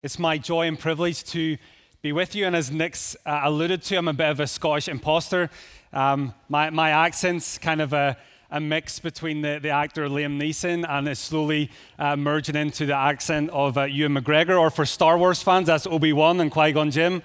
It's 0.00 0.16
my 0.16 0.38
joy 0.38 0.68
and 0.68 0.78
privilege 0.78 1.24
to 1.24 1.56
be 2.02 2.12
with 2.12 2.36
you. 2.36 2.46
And 2.46 2.54
as 2.54 2.70
Nick's 2.70 3.16
uh, 3.26 3.40
alluded 3.42 3.82
to, 3.82 3.96
I'm 3.96 4.06
a 4.06 4.12
bit 4.12 4.30
of 4.30 4.38
a 4.38 4.46
Scottish 4.46 4.86
imposter. 4.86 5.50
Um, 5.92 6.34
my, 6.48 6.70
my 6.70 6.90
accent's 6.90 7.58
kind 7.58 7.82
of 7.82 7.92
a, 7.92 8.16
a 8.48 8.60
mix 8.60 9.00
between 9.00 9.42
the, 9.42 9.58
the 9.60 9.70
actor 9.70 10.08
Liam 10.08 10.40
Neeson 10.40 10.88
and 10.88 11.08
it's 11.08 11.18
slowly 11.18 11.72
uh, 11.98 12.14
merging 12.14 12.54
into 12.54 12.86
the 12.86 12.94
accent 12.94 13.50
of 13.50 13.76
uh, 13.76 13.86
Ewan 13.86 14.14
McGregor, 14.14 14.56
or 14.56 14.70
for 14.70 14.86
Star 14.86 15.18
Wars 15.18 15.42
fans, 15.42 15.66
that's 15.66 15.84
Obi 15.84 16.12
Wan 16.12 16.40
and 16.40 16.52
Qui 16.52 16.70
Gon 16.70 16.92
Jinn. 16.92 17.20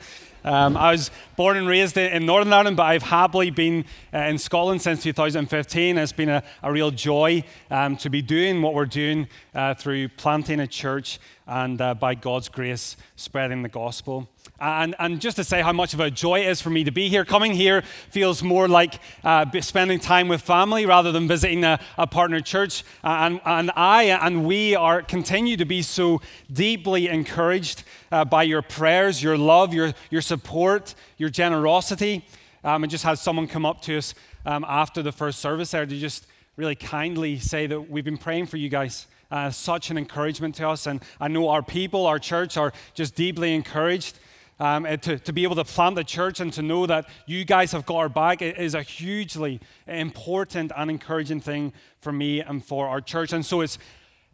Um, 0.46 0.76
I 0.76 0.92
was 0.92 1.10
born 1.38 1.56
and 1.56 1.68
raised 1.68 1.96
in 1.96 2.26
Northern 2.26 2.52
Ireland, 2.52 2.76
but 2.76 2.84
I've 2.84 3.04
happily 3.04 3.50
been 3.50 3.86
uh, 4.14 4.18
in 4.18 4.38
Scotland 4.38 4.82
since 4.82 5.02
2015. 5.04 5.98
It's 5.98 6.12
been 6.12 6.28
a, 6.28 6.44
a 6.62 6.72
real 6.72 6.92
joy 6.92 7.46
um, 7.72 7.96
to 7.98 8.10
be 8.10 8.22
doing 8.22 8.62
what 8.62 8.74
we're 8.74 8.86
doing 8.86 9.30
uh, 9.56 9.74
through 9.74 10.10
planting 10.10 10.60
a 10.60 10.68
church 10.68 11.20
and 11.48 11.82
uh, 11.82 11.94
by 11.94 12.16
God's 12.16 12.50
grace, 12.50 12.96
spreading 13.16 13.64
the 13.64 13.70
gospel. 13.70 14.30
And, 14.60 14.96
and, 15.00 15.20
just 15.20 15.36
to 15.38 15.44
say 15.44 15.62
how 15.62 15.74
much 15.74 15.94
of 15.94 16.00
a 16.00 16.10
joy 16.10 16.42
it 16.42 16.48
is 16.48 16.62
for 16.62 16.70
me 16.70 16.84
to 16.86 16.92
be 16.92 17.10
here, 17.10 17.26
coming 17.26 17.54
here 17.54 17.82
feels 18.10 18.42
more 18.42 18.68
like 18.68 19.00
uh, 19.24 19.46
spending 19.62 20.00
time 20.00 20.28
with 20.28 20.42
family 20.42 20.86
rather 20.86 21.12
than 21.12 21.28
visiting 21.28 21.64
a, 21.64 21.80
a 21.98 22.08
partner 22.08 22.40
church. 22.40 22.84
And, 23.04 23.42
and, 23.46 23.72
I 23.76 24.04
and 24.04 24.46
we 24.46 24.76
are 24.76 25.02
continue 25.02 25.58
to 25.58 25.66
be 25.66 25.82
so 25.82 26.22
deeply 26.52 27.08
encouraged 27.10 27.84
uh, 28.12 28.24
by 28.26 28.44
your 28.44 28.62
prayers, 28.62 29.22
your 29.22 29.38
love, 29.38 29.74
your, 29.74 29.94
your 30.10 30.22
support, 30.22 30.96
your 31.18 31.30
generosity. 31.30 32.26
Um, 32.64 32.84
and 32.84 32.92
just 32.92 33.04
had 33.04 33.20
someone 33.20 33.48
come 33.48 33.66
up 33.66 33.82
to 33.82 33.98
us 33.98 34.16
um, 34.46 34.64
after 34.68 35.02
the 35.02 35.12
first 35.12 35.40
service 35.40 35.72
there 35.72 35.86
to 35.86 36.00
just 36.00 36.26
really 36.56 36.76
kindly 36.76 37.40
say 37.40 37.68
that 37.68 37.90
we've 37.90 38.06
been 38.06 38.18
praying 38.18 38.46
for 38.46 38.56
you 38.56 38.70
guys 38.70 39.08
uh, 39.34 39.50
such 39.50 39.90
an 39.90 39.98
encouragement 39.98 40.54
to 40.54 40.70
us. 40.70 40.86
And 40.86 41.02
I 41.20 41.28
know 41.28 41.50
our 41.50 41.64
people, 41.64 42.06
our 42.06 42.20
church, 42.20 42.56
are 42.56 42.72
just 42.94 43.16
deeply 43.16 43.56
encouraged. 43.56 44.20
Um, 44.60 44.84
to, 44.86 45.18
to 45.18 45.34
be 45.34 45.44
able 45.44 45.56
to 45.56 45.64
plant 45.64 45.96
the 45.96 46.04
church 46.04 46.40
and 46.40 46.54
to 46.54 46.62
know 46.62 46.86
that 46.86 47.10
you 47.26 47.44
guys 47.44 47.72
have 47.72 47.88
got 47.88 47.98
our 47.98 48.08
back 48.08 48.44
is 48.44 48.76
a 48.76 48.84
hugely 48.84 49.60
important 49.88 50.72
and 50.78 50.92
encouraging 50.92 51.42
thing 51.42 51.74
for 52.00 52.14
me 52.14 52.40
and 52.40 52.64
for 52.64 52.88
our 52.88 53.02
church. 53.02 53.34
And 53.34 53.44
so 53.44 53.62
it's 53.62 53.80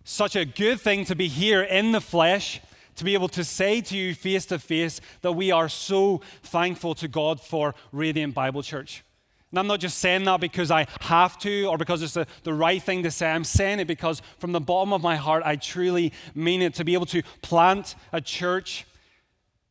such 0.04 0.36
a 0.36 0.44
good 0.44 0.82
thing 0.82 1.06
to 1.06 1.16
be 1.16 1.30
here 1.30 1.62
in 1.64 1.94
the 1.94 2.02
flesh, 2.02 2.60
to 2.98 3.06
be 3.06 3.14
able 3.14 3.30
to 3.30 3.46
say 3.46 3.80
to 3.80 3.98
you 3.98 4.14
face 4.14 4.46
to 4.48 4.60
face 4.60 5.00
that 5.22 5.32
we 5.32 5.52
are 5.52 5.70
so 5.70 6.20
thankful 6.44 6.94
to 6.96 7.08
God 7.08 7.40
for 7.40 7.74
Radiant 7.94 8.34
Bible 8.34 8.62
Church. 8.62 9.04
And 9.52 9.60
I'm 9.60 9.68
not 9.68 9.80
just 9.80 9.98
saying 9.98 10.26
that 10.26 10.40
because 10.40 10.70
I 10.70 10.86
have 11.02 11.38
to 11.40 11.66
or 11.66 11.78
because 11.78 12.04
it's 12.04 12.14
the, 12.14 12.28
the 12.44 12.54
right 12.54 12.82
thing 12.82 13.04
to 13.04 13.12
say. 13.12 13.32
I'm 13.32 13.44
saying 13.44 13.80
it 13.80 13.88
because 13.88 14.22
from 14.38 14.52
the 14.52 14.60
bottom 14.60 14.94
of 14.94 15.02
my 15.02 15.16
heart, 15.16 15.42
I 15.46 15.56
truly 15.56 16.14
mean 16.36 16.62
it. 16.62 16.76
To 16.76 16.86
be 16.86 16.94
able 16.94 17.08
to 17.08 17.24
plant 17.42 17.96
a 18.14 18.22
church 18.22 18.86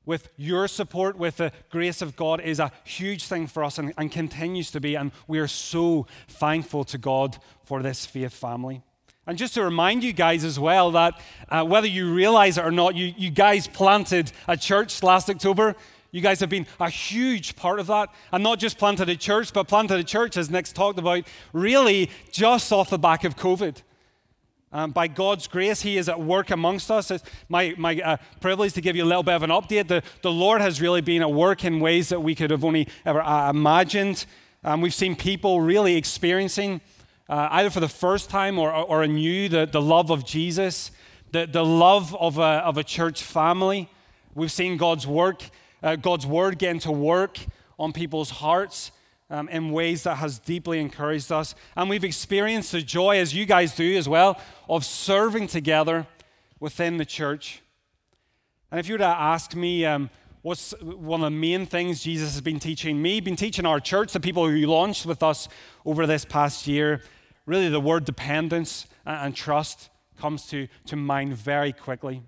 with 0.04 0.30
your 0.36 0.66
support, 0.66 1.16
with 1.16 1.36
the 1.36 1.52
grace 1.70 2.02
of 2.02 2.16
God, 2.16 2.40
is 2.40 2.58
a 2.58 2.72
huge 2.82 3.26
thing 3.26 3.46
for 3.46 3.62
us 3.62 3.78
and, 3.78 3.92
and 3.96 4.10
continues 4.10 4.70
to 4.72 4.80
be. 4.80 4.96
And 4.96 5.12
we 5.28 5.38
are 5.38 5.46
so 5.46 6.06
thankful 6.26 6.82
to 6.84 6.98
God 6.98 7.38
for 7.62 7.82
this 7.82 8.04
faith 8.04 8.32
family. 8.32 8.82
And 9.28 9.36
just 9.36 9.52
to 9.54 9.62
remind 9.62 10.02
you 10.02 10.14
guys 10.14 10.42
as 10.42 10.58
well 10.58 10.90
that 10.92 11.20
uh, 11.50 11.62
whether 11.62 11.86
you 11.86 12.14
realize 12.14 12.56
it 12.56 12.64
or 12.64 12.70
not, 12.70 12.96
you, 12.96 13.12
you 13.16 13.30
guys 13.30 13.68
planted 13.68 14.32
a 14.48 14.56
church 14.56 15.02
last 15.02 15.28
October. 15.28 15.76
You 16.10 16.22
guys 16.22 16.40
have 16.40 16.48
been 16.48 16.66
a 16.80 16.88
huge 16.88 17.54
part 17.56 17.80
of 17.80 17.86
that. 17.88 18.08
And 18.32 18.42
not 18.42 18.58
just 18.58 18.78
planted 18.78 19.08
a 19.08 19.16
church, 19.16 19.52
but 19.52 19.68
planted 19.68 20.00
a 20.00 20.04
church, 20.04 20.36
as 20.36 20.50
Nick's 20.50 20.72
talked 20.72 20.98
about, 20.98 21.24
really 21.52 22.10
just 22.30 22.72
off 22.72 22.90
the 22.90 22.98
back 22.98 23.24
of 23.24 23.36
COVID. 23.36 23.82
Um, 24.70 24.90
by 24.90 25.06
God's 25.06 25.46
grace, 25.46 25.80
He 25.80 25.96
is 25.96 26.08
at 26.08 26.20
work 26.20 26.50
amongst 26.50 26.90
us. 26.90 27.10
It's 27.10 27.24
my 27.48 27.74
my 27.78 27.98
uh, 28.00 28.16
privilege 28.40 28.74
to 28.74 28.82
give 28.82 28.96
you 28.96 29.04
a 29.04 29.06
little 29.06 29.22
bit 29.22 29.34
of 29.34 29.42
an 29.42 29.50
update. 29.50 29.88
The, 29.88 30.02
the 30.20 30.30
Lord 30.30 30.60
has 30.60 30.80
really 30.80 31.00
been 31.00 31.22
at 31.22 31.32
work 31.32 31.64
in 31.64 31.80
ways 31.80 32.10
that 32.10 32.20
we 32.20 32.34
could 32.34 32.50
have 32.50 32.64
only 32.64 32.86
ever 33.06 33.22
uh, 33.22 33.48
imagined. 33.48 34.26
Um, 34.64 34.82
we've 34.82 34.92
seen 34.92 35.16
people 35.16 35.62
really 35.62 35.96
experiencing, 35.96 36.82
uh, 37.30 37.48
either 37.52 37.70
for 37.70 37.80
the 37.80 37.88
first 37.88 38.28
time 38.28 38.58
or, 38.58 38.70
or, 38.70 39.02
anew, 39.02 39.48
the, 39.48 39.66
the 39.66 39.80
love 39.80 40.10
of 40.10 40.26
Jesus, 40.26 40.90
the, 41.30 41.46
the 41.46 41.64
love 41.64 42.14
of 42.16 42.38
a, 42.38 42.42
of 42.42 42.76
a 42.76 42.84
church 42.84 43.22
family. 43.22 43.88
We've 44.34 44.52
seen 44.52 44.76
God's 44.76 45.06
work 45.06 45.44
uh, 45.82 45.96
God's 45.96 46.26
word 46.26 46.58
getting 46.58 46.80
to 46.80 46.92
work 46.92 47.38
on 47.78 47.92
people's 47.92 48.30
hearts 48.30 48.90
um, 49.30 49.48
in 49.48 49.72
ways 49.72 50.02
that 50.04 50.16
has 50.16 50.38
deeply 50.38 50.80
encouraged 50.80 51.30
us. 51.30 51.54
And 51.76 51.90
we've 51.90 52.04
experienced 52.04 52.72
the 52.72 52.82
joy, 52.82 53.18
as 53.18 53.34
you 53.34 53.46
guys 53.46 53.74
do 53.74 53.96
as 53.96 54.08
well, 54.08 54.40
of 54.68 54.84
serving 54.84 55.48
together 55.48 56.06
within 56.60 56.96
the 56.96 57.04
church. 57.04 57.62
And 58.70 58.80
if 58.80 58.88
you 58.88 58.94
were 58.94 58.98
to 58.98 59.04
ask 59.04 59.54
me, 59.54 59.84
um, 59.84 60.10
what's 60.42 60.72
one 60.80 61.20
of 61.20 61.26
the 61.26 61.38
main 61.38 61.66
things 61.66 62.02
Jesus 62.02 62.32
has 62.32 62.40
been 62.40 62.58
teaching 62.58 63.00
me, 63.00 63.20
been 63.20 63.36
teaching 63.36 63.66
our 63.66 63.80
church, 63.80 64.12
the 64.12 64.20
people 64.20 64.48
who 64.48 64.56
launched 64.66 65.06
with 65.06 65.22
us 65.22 65.48
over 65.84 66.06
this 66.06 66.24
past 66.24 66.66
year, 66.66 67.02
really 67.46 67.68
the 67.68 67.80
word 67.80 68.04
dependence 68.04 68.86
and 69.06 69.34
trust 69.34 69.90
comes 70.18 70.46
to, 70.48 70.68
to 70.86 70.96
mind 70.96 71.34
very 71.34 71.72
quickly. 71.72 72.22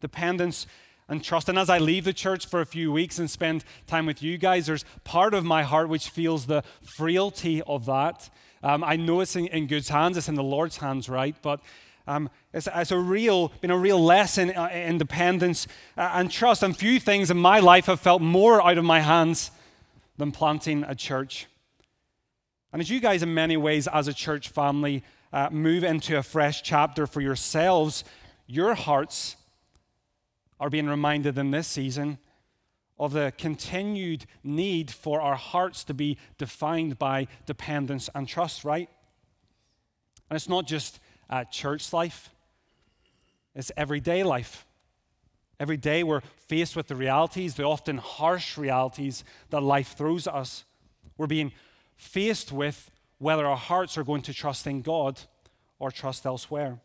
Dependence 0.00 0.66
and 1.08 1.24
trust. 1.24 1.48
And 1.48 1.58
as 1.58 1.70
I 1.70 1.78
leave 1.78 2.04
the 2.04 2.12
church 2.12 2.46
for 2.46 2.60
a 2.60 2.66
few 2.66 2.92
weeks 2.92 3.18
and 3.18 3.30
spend 3.30 3.64
time 3.86 4.06
with 4.06 4.22
you 4.22 4.38
guys, 4.38 4.66
there's 4.66 4.84
part 5.04 5.34
of 5.34 5.44
my 5.44 5.62
heart 5.62 5.88
which 5.88 6.10
feels 6.10 6.46
the 6.46 6.62
frailty 6.82 7.62
of 7.62 7.86
that. 7.86 8.28
Um, 8.62 8.84
I 8.84 8.96
know 8.96 9.20
it's 9.20 9.36
in, 9.36 9.46
in 9.46 9.66
good 9.66 9.86
hands, 9.88 10.16
it's 10.16 10.28
in 10.28 10.34
the 10.34 10.42
Lord's 10.42 10.78
hands, 10.78 11.08
right? 11.08 11.34
But 11.42 11.60
um, 12.06 12.30
it's, 12.52 12.68
it's, 12.74 12.90
a 12.90 12.98
real, 12.98 13.48
been 13.60 13.70
a 13.70 13.78
real 13.78 14.02
lesson 14.02 14.50
uh, 14.56 14.68
in 14.72 14.82
independence 14.90 15.66
uh, 15.96 16.10
and 16.14 16.30
trust. 16.30 16.62
And 16.62 16.76
few 16.76 16.98
things 16.98 17.30
in 17.30 17.36
my 17.36 17.60
life 17.60 17.86
have 17.86 18.00
felt 18.00 18.22
more 18.22 18.62
out 18.62 18.78
of 18.78 18.84
my 18.84 19.00
hands 19.00 19.50
than 20.16 20.32
planting 20.32 20.84
a 20.84 20.94
church. 20.94 21.46
And 22.72 22.82
as 22.82 22.90
you 22.90 23.00
guys, 23.00 23.22
in 23.22 23.32
many 23.32 23.56
ways, 23.56 23.86
as 23.88 24.08
a 24.08 24.14
church 24.14 24.48
family, 24.48 25.04
uh, 25.32 25.48
move 25.50 25.84
into 25.84 26.16
a 26.18 26.22
fresh 26.22 26.62
chapter 26.62 27.06
for 27.06 27.20
yourselves, 27.20 28.04
your 28.46 28.74
hearts 28.74 29.36
are 30.60 30.70
being 30.70 30.86
reminded 30.86 31.38
in 31.38 31.50
this 31.50 31.66
season 31.66 32.18
of 32.98 33.12
the 33.12 33.32
continued 33.38 34.26
need 34.42 34.90
for 34.90 35.20
our 35.20 35.36
hearts 35.36 35.84
to 35.84 35.94
be 35.94 36.18
defined 36.36 36.98
by 36.98 37.28
dependence 37.46 38.10
and 38.14 38.26
trust, 38.26 38.64
right? 38.64 38.88
And 40.28 40.36
it's 40.36 40.48
not 40.48 40.66
just 40.66 40.98
uh, 41.30 41.44
church 41.44 41.92
life, 41.92 42.30
it's 43.54 43.72
everyday 43.76 44.22
life. 44.22 44.64
Every 45.60 45.76
day 45.76 46.04
we're 46.04 46.22
faced 46.46 46.76
with 46.76 46.86
the 46.86 46.94
realities, 46.94 47.54
the 47.54 47.64
often 47.64 47.98
harsh 47.98 48.56
realities 48.56 49.24
that 49.50 49.60
life 49.60 49.96
throws 49.96 50.28
at 50.28 50.34
us. 50.34 50.64
We're 51.16 51.26
being 51.26 51.52
faced 51.96 52.52
with 52.52 52.92
whether 53.18 53.44
our 53.44 53.56
hearts 53.56 53.98
are 53.98 54.04
going 54.04 54.22
to 54.22 54.32
trust 54.32 54.66
in 54.68 54.82
God 54.82 55.20
or 55.80 55.90
trust 55.90 56.24
elsewhere. 56.24 56.78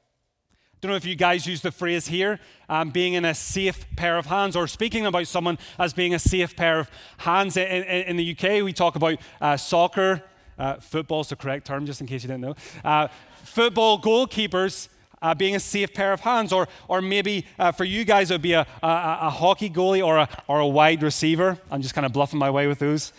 Don't 0.84 0.90
know 0.90 0.98
if 0.98 1.06
you 1.06 1.16
guys 1.16 1.48
use 1.48 1.62
the 1.62 1.72
phrase 1.72 2.08
here, 2.08 2.42
um, 2.68 2.90
being 2.90 3.14
in 3.14 3.24
a 3.24 3.34
safe 3.34 3.86
pair 3.96 4.18
of 4.18 4.26
hands, 4.26 4.54
or 4.54 4.68
speaking 4.68 5.06
about 5.06 5.28
someone 5.28 5.58
as 5.80 5.94
being 5.94 6.14
a 6.14 6.20
safe 6.20 6.58
pair 6.58 6.78
of 6.78 6.92
hands. 7.20 7.56
In, 7.56 7.66
in, 7.66 8.04
in 8.08 8.18
the 8.18 8.32
UK, 8.32 8.62
we 8.62 8.74
talk 8.74 8.98
about 8.98 9.18
uh, 9.40 9.56
soccer, 9.56 10.22
uh, 10.60 10.74
football's 10.82 11.30
the 11.30 11.38
correct 11.38 11.66
term, 11.68 11.86
just 11.86 12.02
in 12.02 12.08
case 12.08 12.24
you 12.24 12.28
didn't 12.28 12.42
know. 12.42 12.56
Uh, 12.84 13.08
football 13.44 13.98
goalkeepers 13.98 14.90
uh, 15.22 15.34
being 15.34 15.56
a 15.56 15.60
safe 15.62 15.94
pair 15.94 16.12
of 16.12 16.20
hands, 16.20 16.52
or, 16.52 16.68
or 16.90 17.02
maybe 17.02 17.46
uh, 17.58 17.72
for 17.72 17.86
you 17.86 18.04
guys, 18.04 18.30
it 18.30 18.34
would 18.34 18.42
be 18.42 18.52
a, 18.52 18.68
a, 18.82 19.18
a, 19.22 19.30
hockey 19.30 19.70
goalie 19.70 20.06
or 20.06 20.18
a, 20.18 20.30
or 20.50 20.60
a 20.60 20.68
wide 20.68 21.02
receiver. 21.02 21.58
I'm 21.72 21.82
just 21.82 21.96
kind 21.96 22.06
of 22.06 22.12
bluffing 22.12 22.40
my 22.40 22.50
way 22.50 22.68
with 22.68 22.80
those. 22.80 23.14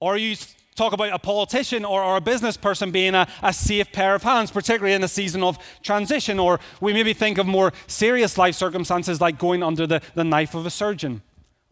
or 0.00 0.18
you 0.18 0.36
talk 0.80 0.92
about 0.94 1.12
a 1.12 1.18
politician 1.18 1.84
or, 1.84 2.02
or 2.02 2.16
a 2.16 2.20
business 2.22 2.56
person 2.56 2.90
being 2.90 3.14
a, 3.14 3.28
a 3.42 3.52
safe 3.52 3.92
pair 3.92 4.14
of 4.14 4.22
hands, 4.22 4.50
particularly 4.50 4.94
in 4.94 5.04
a 5.04 5.08
season 5.08 5.42
of 5.42 5.58
transition. 5.82 6.38
Or 6.38 6.58
we 6.80 6.94
maybe 6.94 7.12
think 7.12 7.36
of 7.36 7.46
more 7.46 7.72
serious 7.86 8.38
life 8.38 8.54
circumstances 8.54 9.20
like 9.20 9.38
going 9.38 9.62
under 9.62 9.86
the, 9.86 10.00
the 10.14 10.24
knife 10.24 10.54
of 10.54 10.64
a 10.64 10.70
surgeon. 10.70 11.20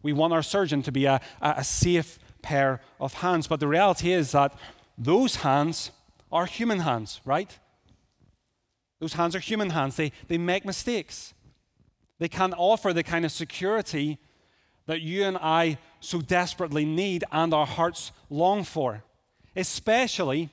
We 0.03 0.13
want 0.13 0.31
our 0.31 0.43
surgeon 0.43 0.83
to 0.83 0.91
be 0.91 1.05
a, 1.05 1.19
a 1.41 1.63
safe 1.63 2.19
pair 2.43 2.81
of 2.99 3.15
hands. 3.15 3.47
But 3.47 3.59
the 3.59 3.67
reality 3.67 4.11
is 4.11 4.31
that 4.33 4.53
those 4.95 5.37
hands 5.37 5.89
are 6.31 6.45
human 6.45 6.81
hands, 6.81 7.19
right? 7.25 7.57
Those 8.99 9.13
hands 9.13 9.35
are 9.35 9.39
human 9.39 9.71
hands. 9.71 9.95
They, 9.95 10.11
they 10.27 10.37
make 10.37 10.65
mistakes. 10.65 11.33
They 12.19 12.27
can't 12.27 12.53
offer 12.55 12.93
the 12.93 13.03
kind 13.03 13.25
of 13.25 13.31
security 13.31 14.19
that 14.85 15.01
you 15.01 15.23
and 15.23 15.37
I 15.41 15.79
so 15.99 16.21
desperately 16.21 16.85
need 16.85 17.23
and 17.31 17.53
our 17.53 17.65
hearts 17.65 18.11
long 18.29 18.63
for, 18.63 19.03
especially 19.55 20.49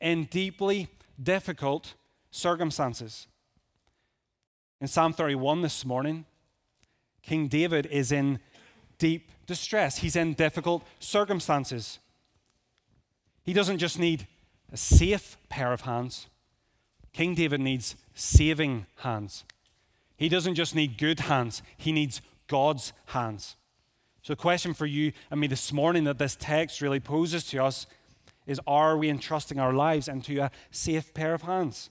in 0.00 0.24
deeply 0.24 0.88
difficult 1.22 1.94
circumstances. 2.30 3.26
In 4.80 4.86
Psalm 4.86 5.12
31 5.12 5.62
this 5.62 5.84
morning, 5.84 6.24
King 7.22 7.48
David 7.48 7.86
is 7.86 8.12
in 8.12 8.38
deep 8.98 9.30
distress. 9.46 9.98
He's 9.98 10.16
in 10.16 10.34
difficult 10.34 10.84
circumstances. 11.00 11.98
He 13.44 13.52
doesn't 13.52 13.78
just 13.78 13.98
need 13.98 14.26
a 14.72 14.76
safe 14.76 15.36
pair 15.48 15.72
of 15.72 15.82
hands, 15.82 16.26
King 17.12 17.34
David 17.34 17.60
needs 17.60 17.96
saving 18.14 18.86
hands. 18.96 19.44
He 20.16 20.28
doesn't 20.28 20.56
just 20.56 20.74
need 20.74 20.98
good 20.98 21.20
hands, 21.20 21.62
he 21.76 21.90
needs 21.92 22.20
God's 22.46 22.92
hands. 23.06 23.56
So, 24.22 24.32
the 24.32 24.36
question 24.36 24.74
for 24.74 24.86
you 24.86 25.12
and 25.30 25.40
me 25.40 25.46
this 25.46 25.72
morning 25.72 26.04
that 26.04 26.18
this 26.18 26.36
text 26.36 26.80
really 26.80 27.00
poses 27.00 27.44
to 27.50 27.64
us 27.64 27.86
is 28.46 28.60
Are 28.66 28.96
we 28.96 29.08
entrusting 29.08 29.58
our 29.58 29.72
lives 29.72 30.08
into 30.08 30.40
a 30.40 30.50
safe 30.70 31.14
pair 31.14 31.34
of 31.34 31.42
hands? 31.42 31.90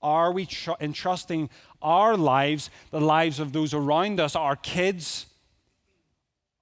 Are 0.00 0.30
we 0.30 0.46
tr- 0.46 0.72
entrusting 0.80 1.50
our 1.82 2.16
lives, 2.16 2.70
the 2.90 3.00
lives 3.00 3.40
of 3.40 3.52
those 3.52 3.74
around 3.74 4.20
us, 4.20 4.36
our 4.36 4.54
kids, 4.54 5.26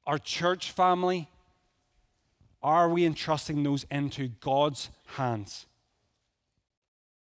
our 0.07 0.19
church 0.19 0.71
family? 0.71 1.29
Are 2.63 2.89
we 2.89 3.05
entrusting 3.05 3.63
those 3.63 3.85
into 3.91 4.29
God's 4.29 4.89
hands? 5.17 5.67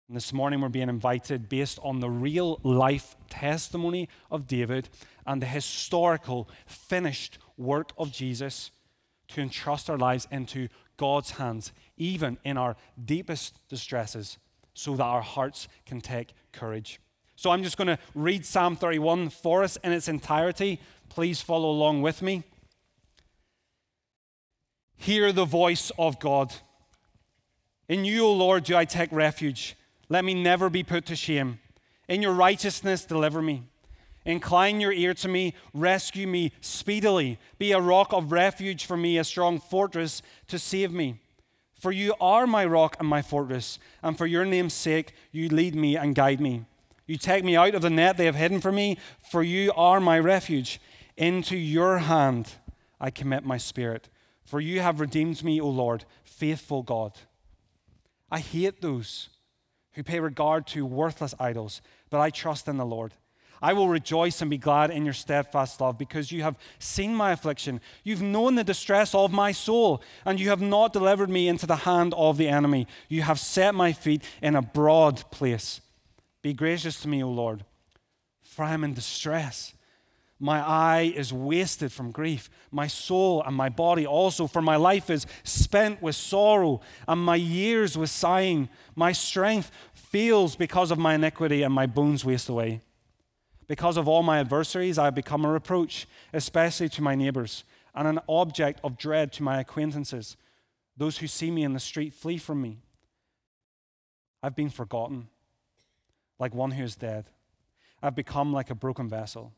And 0.08 0.16
this 0.16 0.34
morning 0.34 0.62
we're 0.62 0.70
being 0.70 0.90
invited, 0.90 1.50
based 1.50 1.78
on 1.84 2.00
the 2.00 2.10
real 2.10 2.60
life 2.64 3.16
testimony 3.30 4.10
of 4.32 4.48
David 4.48 4.90
and 5.30 5.44
the 5.44 5.46
historical 5.46 6.50
finished 6.66 7.38
work 7.56 7.92
of 8.00 8.12
Jesus, 8.12 8.72
to 9.28 9.42
entrust 9.42 9.88
our 9.88 9.98
lives 9.98 10.28
into 10.32 10.68
God's 10.98 11.30
hands, 11.32 11.72
even 11.98 12.40
in 12.44 12.58
our 12.58 12.76
deepest 13.06 13.60
distresses, 13.70 14.40
so 14.74 14.96
that 14.96 15.04
our 15.04 15.22
hearts 15.22 15.68
can 15.86 16.02
take 16.02 16.34
courage. 16.52 17.00
So 17.36 17.52
I'm 17.52 17.62
just 17.62 17.78
going 17.78 17.90
to 17.90 18.00
read 18.16 18.44
Psalm 18.44 18.76
31 18.76 19.30
for 19.30 19.64
us 19.64 19.78
in 19.84 19.92
its 19.92 20.08
entirety. 20.08 20.80
Please 21.10 21.42
follow 21.42 21.70
along 21.70 22.02
with 22.02 22.24
me. 22.24 22.44
Hear 24.98 25.32
the 25.32 25.46
voice 25.46 25.92
of 26.00 26.20
God. 26.20 26.56
In 27.88 28.04
you, 28.04 28.26
O 28.26 28.34
Lord, 28.34 28.64
do 28.64 28.76
I 28.76 28.86
take 28.86 29.12
refuge. 29.12 29.78
Let 30.10 30.26
me 30.26 30.34
never 30.34 30.72
be 30.72 30.82
put 30.82 31.06
to 31.06 31.16
shame. 31.16 31.60
In 32.08 32.24
your 32.24 32.34
righteousness, 32.34 33.06
deliver 33.06 33.44
me. 33.44 33.66
Incline 34.30 34.80
your 34.80 34.92
ear 34.92 35.16
to 35.16 35.28
me, 35.28 35.56
rescue 35.74 36.28
me 36.28 36.52
speedily. 36.62 37.40
Be 37.58 37.72
a 37.72 37.82
rock 37.82 38.14
of 38.14 38.32
refuge 38.32 38.86
for 38.86 38.96
me, 38.96 39.18
a 39.18 39.24
strong 39.24 39.60
fortress 39.60 40.22
to 40.50 40.60
save 40.60 40.94
me. 40.94 41.20
For 41.74 41.92
you 41.92 42.14
are 42.22 42.46
my 42.46 42.64
rock 42.64 42.96
and 43.00 43.10
my 43.10 43.24
fortress, 43.24 43.80
and 44.04 44.16
for 44.16 44.28
your 44.28 44.46
name's 44.46 44.76
sake, 44.76 45.16
you 45.32 45.50
lead 45.50 45.74
me 45.74 45.98
and 45.98 46.14
guide 46.14 46.40
me. 46.40 46.66
You 47.08 47.18
take 47.18 47.44
me 47.44 47.56
out 47.56 47.74
of 47.74 47.82
the 47.82 47.90
net 47.90 48.18
they 48.18 48.26
have 48.26 48.36
hidden 48.36 48.62
for 48.62 48.72
me, 48.72 49.00
for 49.32 49.42
you 49.42 49.72
are 49.76 50.00
my 50.00 50.20
refuge. 50.20 50.80
Into 51.18 51.58
your 51.58 51.98
hand 51.98 52.52
I 53.02 53.10
commit 53.10 53.44
my 53.44 53.58
spirit, 53.58 54.10
for 54.44 54.62
you 54.62 54.82
have 54.82 55.00
redeemed 55.00 55.44
me, 55.44 55.60
O 55.60 55.68
Lord, 55.68 56.06
faithful 56.24 56.84
God. 56.84 57.14
I 58.30 58.42
hate 58.42 58.82
those 58.82 59.30
who 59.94 60.04
pay 60.04 60.20
regard 60.20 60.68
to 60.68 60.86
worthless 60.86 61.34
idols, 61.40 61.82
but 62.12 62.20
I 62.20 62.30
trust 62.30 62.68
in 62.68 62.78
the 62.78 62.86
Lord. 62.86 63.16
I 63.62 63.74
will 63.74 63.90
rejoice 63.90 64.42
and 64.42 64.50
be 64.50 64.58
glad 64.58 64.92
in 64.92 65.04
your 65.04 65.14
steadfast 65.14 65.82
love 65.82 65.98
because 65.98 66.32
you 66.32 66.44
have 66.44 66.58
seen 66.80 67.14
my 67.14 67.32
affliction. 67.32 67.82
You've 68.04 68.22
known 68.22 68.56
the 68.56 68.64
distress 68.64 69.14
of 69.14 69.32
my 69.32 69.52
soul, 69.52 70.02
and 70.26 70.40
you 70.40 70.50
have 70.50 70.62
not 70.62 70.94
delivered 70.94 71.30
me 71.30 71.48
into 71.48 71.68
the 71.68 71.78
hand 71.78 72.14
of 72.16 72.38
the 72.38 72.48
enemy. 72.48 72.88
You 73.10 73.24
have 73.24 73.40
set 73.40 73.76
my 73.76 73.92
feet 73.92 74.24
in 74.42 74.56
a 74.56 74.62
broad 74.62 75.30
place. 75.32 75.82
Be 76.42 76.54
gracious 76.54 77.02
to 77.02 77.08
me, 77.08 77.22
O 77.22 77.30
Lord, 77.30 77.66
for 78.42 78.64
I 78.64 78.74
am 78.74 78.84
in 78.84 78.94
distress. 78.94 79.74
My 80.42 80.60
eye 80.60 81.12
is 81.14 81.34
wasted 81.34 81.92
from 81.92 82.12
grief, 82.12 82.50
my 82.72 82.88
soul 82.88 83.44
and 83.46 83.54
my 83.54 83.68
body 83.68 84.08
also, 84.08 84.48
for 84.48 84.62
my 84.62 84.78
life 84.78 85.10
is 85.10 85.26
spent 85.44 86.02
with 86.02 86.16
sorrow, 86.16 86.80
and 87.10 87.22
my 87.22 87.36
years 87.36 87.98
with 87.98 88.10
sighing. 88.10 88.70
My 88.96 89.12
strength 89.12 89.70
fails 89.94 90.56
because 90.56 90.92
of 90.92 90.98
my 90.98 91.16
iniquity, 91.16 91.62
and 91.62 91.74
my 91.74 91.88
bones 91.88 92.24
waste 92.24 92.48
away. 92.48 92.80
Because 93.70 93.98
of 93.98 94.08
all 94.08 94.24
my 94.24 94.40
adversaries, 94.40 94.98
I 94.98 95.06
have 95.06 95.14
become 95.14 95.46
a 95.46 95.52
reproach, 95.52 96.08
especially 96.34 96.90
to 96.90 97.04
my 97.04 97.14
neighbors, 97.14 97.64
and 97.94 98.08
an 98.08 98.20
object 98.28 98.80
of 98.84 98.98
dread 98.98 99.32
to 99.34 99.44
my 99.44 99.60
acquaintances. 99.60 100.36
Those 100.98 101.20
who 101.20 101.28
see 101.28 101.52
me 101.52 101.64
in 101.64 101.74
the 101.74 101.80
street 101.80 102.16
flee 102.16 102.40
from 102.40 102.64
me. 102.64 102.80
I've 104.42 104.56
been 104.56 104.72
forgotten, 104.72 105.28
like 106.40 106.56
one 106.56 106.72
who 106.72 106.84
is 106.84 106.96
dead. 106.96 107.26
I've 108.02 108.16
become 108.16 108.52
like 108.52 108.72
a 108.72 108.76
broken 108.76 109.08
vessel. 109.08 109.54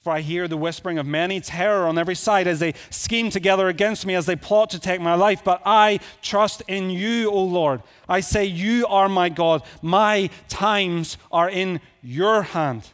For 0.00 0.12
I 0.12 0.20
hear 0.20 0.48
the 0.48 0.56
whispering 0.56 0.98
of 0.98 1.06
many 1.06 1.40
terror 1.40 1.86
on 1.86 1.98
every 1.98 2.16
side 2.16 2.48
as 2.48 2.58
they 2.58 2.74
scheme 2.90 3.30
together 3.30 3.68
against 3.68 4.04
me, 4.04 4.16
as 4.16 4.26
they 4.26 4.36
plot 4.36 4.70
to 4.70 4.80
take 4.80 5.00
my 5.00 5.14
life. 5.14 5.44
But 5.44 5.62
I 5.64 6.00
trust 6.22 6.62
in 6.66 6.90
you, 6.90 7.30
O 7.30 7.44
Lord. 7.44 7.82
I 8.08 8.18
say, 8.18 8.44
You 8.44 8.84
are 8.88 9.08
my 9.08 9.28
God. 9.28 9.62
My 9.80 10.28
times 10.48 11.18
are 11.30 11.48
in 11.48 11.80
your 12.02 12.42
hand. 12.42 12.90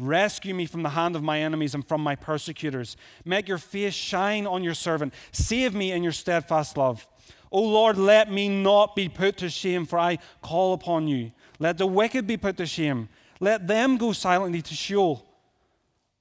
Rescue 0.00 0.54
me 0.54 0.64
from 0.64 0.82
the 0.82 0.90
hand 0.90 1.14
of 1.14 1.22
my 1.22 1.40
enemies 1.40 1.74
and 1.74 1.86
from 1.86 2.00
my 2.00 2.16
persecutors. 2.16 2.96
Make 3.26 3.48
your 3.48 3.58
face 3.58 3.92
shine 3.92 4.46
on 4.46 4.64
your 4.64 4.72
servant. 4.72 5.12
Save 5.30 5.74
me 5.74 5.92
in 5.92 6.02
your 6.02 6.12
steadfast 6.12 6.78
love. 6.78 7.06
O 7.52 7.60
Lord, 7.60 7.98
let 7.98 8.32
me 8.32 8.48
not 8.48 8.96
be 8.96 9.10
put 9.10 9.36
to 9.38 9.50
shame, 9.50 9.84
for 9.84 9.98
I 9.98 10.18
call 10.40 10.72
upon 10.72 11.06
you. 11.06 11.32
Let 11.58 11.76
the 11.76 11.86
wicked 11.86 12.26
be 12.26 12.38
put 12.38 12.56
to 12.56 12.66
shame. 12.66 13.10
Let 13.40 13.66
them 13.66 13.98
go 13.98 14.12
silently 14.12 14.62
to 14.62 14.74
Sheol. 14.74 15.26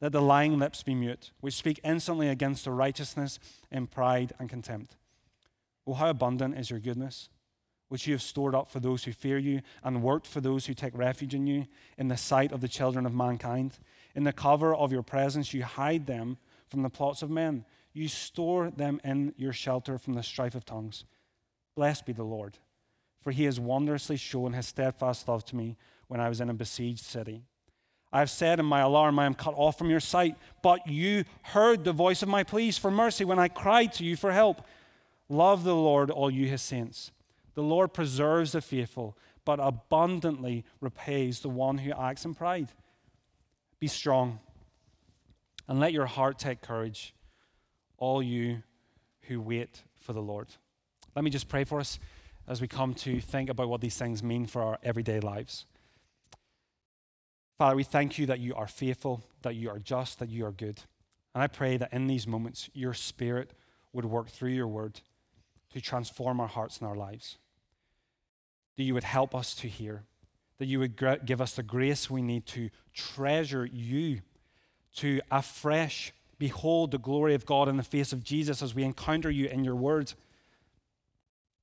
Let 0.02 0.12
the 0.12 0.22
lying 0.22 0.60
lips 0.60 0.84
be 0.84 0.94
mute, 0.94 1.32
which 1.40 1.54
speak 1.54 1.80
insolently 1.82 2.28
against 2.28 2.66
the 2.66 2.72
righteousness 2.72 3.40
in 3.72 3.88
pride 3.88 4.34
and 4.40 4.50
contempt. 4.50 4.98
Oh, 5.88 5.94
how 5.94 6.10
abundant 6.10 6.58
is 6.58 6.70
your 6.70 6.80
goodness, 6.80 7.30
which 7.90 8.08
you 8.08 8.14
have 8.14 8.22
stored 8.22 8.56
up 8.56 8.70
for 8.70 8.80
those 8.80 9.04
who 9.04 9.12
fear 9.12 9.38
you, 9.38 9.62
and 9.84 10.02
worked 10.02 10.26
for 10.26 10.42
those 10.42 10.66
who 10.66 10.74
take 10.74 10.98
refuge 10.98 11.36
in 11.36 11.46
you, 11.46 11.68
in 11.98 12.08
the 12.08 12.18
sight 12.18 12.52
of 12.52 12.62
the 12.62 12.68
children 12.68 13.06
of 13.06 13.14
mankind. 13.14 13.78
In 14.16 14.24
the 14.24 14.34
cover 14.34 14.74
of 14.74 14.92
your 14.92 15.04
presence, 15.04 15.54
you 15.54 15.64
hide 15.64 16.06
them 16.06 16.38
from 16.68 16.84
the 16.84 16.90
plots 16.90 17.22
of 17.22 17.30
men. 17.30 17.66
You 17.94 18.08
store 18.08 18.70
them 18.70 19.02
in 19.04 19.34
your 19.38 19.54
shelter 19.54 19.98
from 19.98 20.14
the 20.14 20.24
strife 20.24 20.56
of 20.56 20.66
tongues. 20.66 21.04
Blessed 21.76 22.06
be 22.06 22.14
the 22.14 22.24
Lord, 22.24 22.60
for 23.22 23.32
he 23.32 23.46
has 23.46 23.60
wondrously 23.60 24.18
shown 24.18 24.54
his 24.54 24.68
steadfast 24.68 25.28
love 25.28 25.44
to 25.46 25.56
me 25.56 25.76
when 26.08 26.20
I 26.20 26.30
was 26.30 26.42
in 26.42 26.50
a 26.50 26.54
besieged 26.54 27.04
city. 27.04 27.44
I 28.12 28.20
have 28.20 28.30
said 28.30 28.60
in 28.60 28.66
my 28.66 28.80
alarm, 28.82 29.20
I 29.20 29.26
am 29.26 29.36
cut 29.36 29.54
off 29.56 29.78
from 29.78 29.90
your 29.90 30.00
sight, 30.00 30.36
but 30.64 30.88
you 30.88 31.26
heard 31.44 31.84
the 31.84 31.94
voice 31.94 32.24
of 32.24 32.30
my 32.30 32.44
pleas 32.44 32.78
for 32.78 32.90
mercy 32.90 33.24
when 33.24 33.38
I 33.38 33.48
cried 33.48 33.94
to 33.94 34.04
you 34.04 34.16
for 34.16 34.32
help. 34.32 34.66
Love 35.28 35.64
the 35.64 35.76
Lord, 35.76 36.10
all 36.10 36.32
you 36.32 36.48
his 36.48 36.62
saints. 36.62 37.12
The 37.60 37.66
Lord 37.66 37.94
preserves 37.94 38.54
the 38.54 38.62
faithful, 38.62 39.18
but 39.44 39.60
abundantly 39.60 40.64
repays 40.80 41.42
the 41.42 41.50
one 41.50 41.80
who 41.80 41.92
acts 41.92 42.24
in 42.24 42.34
pride. 42.34 42.70
Be 43.82 43.88
strong, 43.88 44.40
and 45.68 45.78
let 45.78 45.92
your 45.92 46.06
heart 46.06 46.40
take 46.40 46.62
courage, 46.62 47.14
all 47.98 48.24
you 48.24 48.64
who 49.24 49.42
wait 49.42 49.84
for 50.00 50.14
the 50.14 50.22
Lord. 50.22 50.48
Let 51.18 51.26
me 51.26 51.30
just 51.30 51.50
pray 51.50 51.66
for 51.66 51.82
us 51.82 52.00
as 52.48 52.62
we 52.62 52.70
come 52.70 52.94
to 52.94 53.20
think 53.20 53.50
about 53.50 53.68
what 53.68 53.82
these 53.82 53.98
things 53.98 54.24
mean 54.24 54.46
for 54.46 54.62
our 54.62 54.80
everyday 54.82 55.20
lives. 55.20 55.66
Father, 57.58 57.76
we 57.76 57.84
thank 57.84 58.18
you 58.18 58.26
that 58.28 58.40
you 58.40 58.56
are 58.56 58.68
faithful, 58.68 59.22
that 59.42 59.56
you 59.56 59.70
are 59.70 59.80
just, 59.80 60.20
that 60.20 60.30
you 60.30 60.46
are 60.46 60.54
good. 60.54 60.80
And 61.36 61.44
I 61.44 61.48
pray 61.48 61.76
that 61.76 61.92
in 61.92 62.08
these 62.08 62.26
moments, 62.26 62.70
your 62.74 62.94
spirit 62.94 63.52
would 63.92 64.06
work 64.06 64.30
through 64.30 64.52
your 64.52 64.70
word 64.70 65.02
to 65.74 65.82
transform 65.82 66.40
our 66.40 66.48
hearts 66.48 66.78
and 66.78 66.88
our 66.88 66.96
lives. 66.96 67.38
That 68.80 68.86
you 68.86 68.94
would 68.94 69.04
help 69.04 69.36
us 69.36 69.54
to 69.56 69.68
hear, 69.68 70.04
that 70.58 70.68
you 70.68 70.80
would 70.80 70.96
give 71.26 71.42
us 71.42 71.54
the 71.54 71.64
grace 71.64 72.10
we 72.10 72.22
need 72.22 72.46
to 72.46 72.70
treasure 72.94 73.66
you, 73.66 74.22
to 74.96 75.20
afresh 75.30 76.14
behold 76.38 76.92
the 76.92 76.98
glory 76.98 77.36
of 77.36 77.46
God 77.46 77.68
in 77.68 77.76
the 77.76 77.84
face 77.84 78.14
of 78.14 78.24
Jesus 78.24 78.62
as 78.62 78.74
we 78.74 78.84
encounter 78.84 79.30
you 79.30 79.48
in 79.48 79.66
your 79.66 79.76
word. 79.76 80.14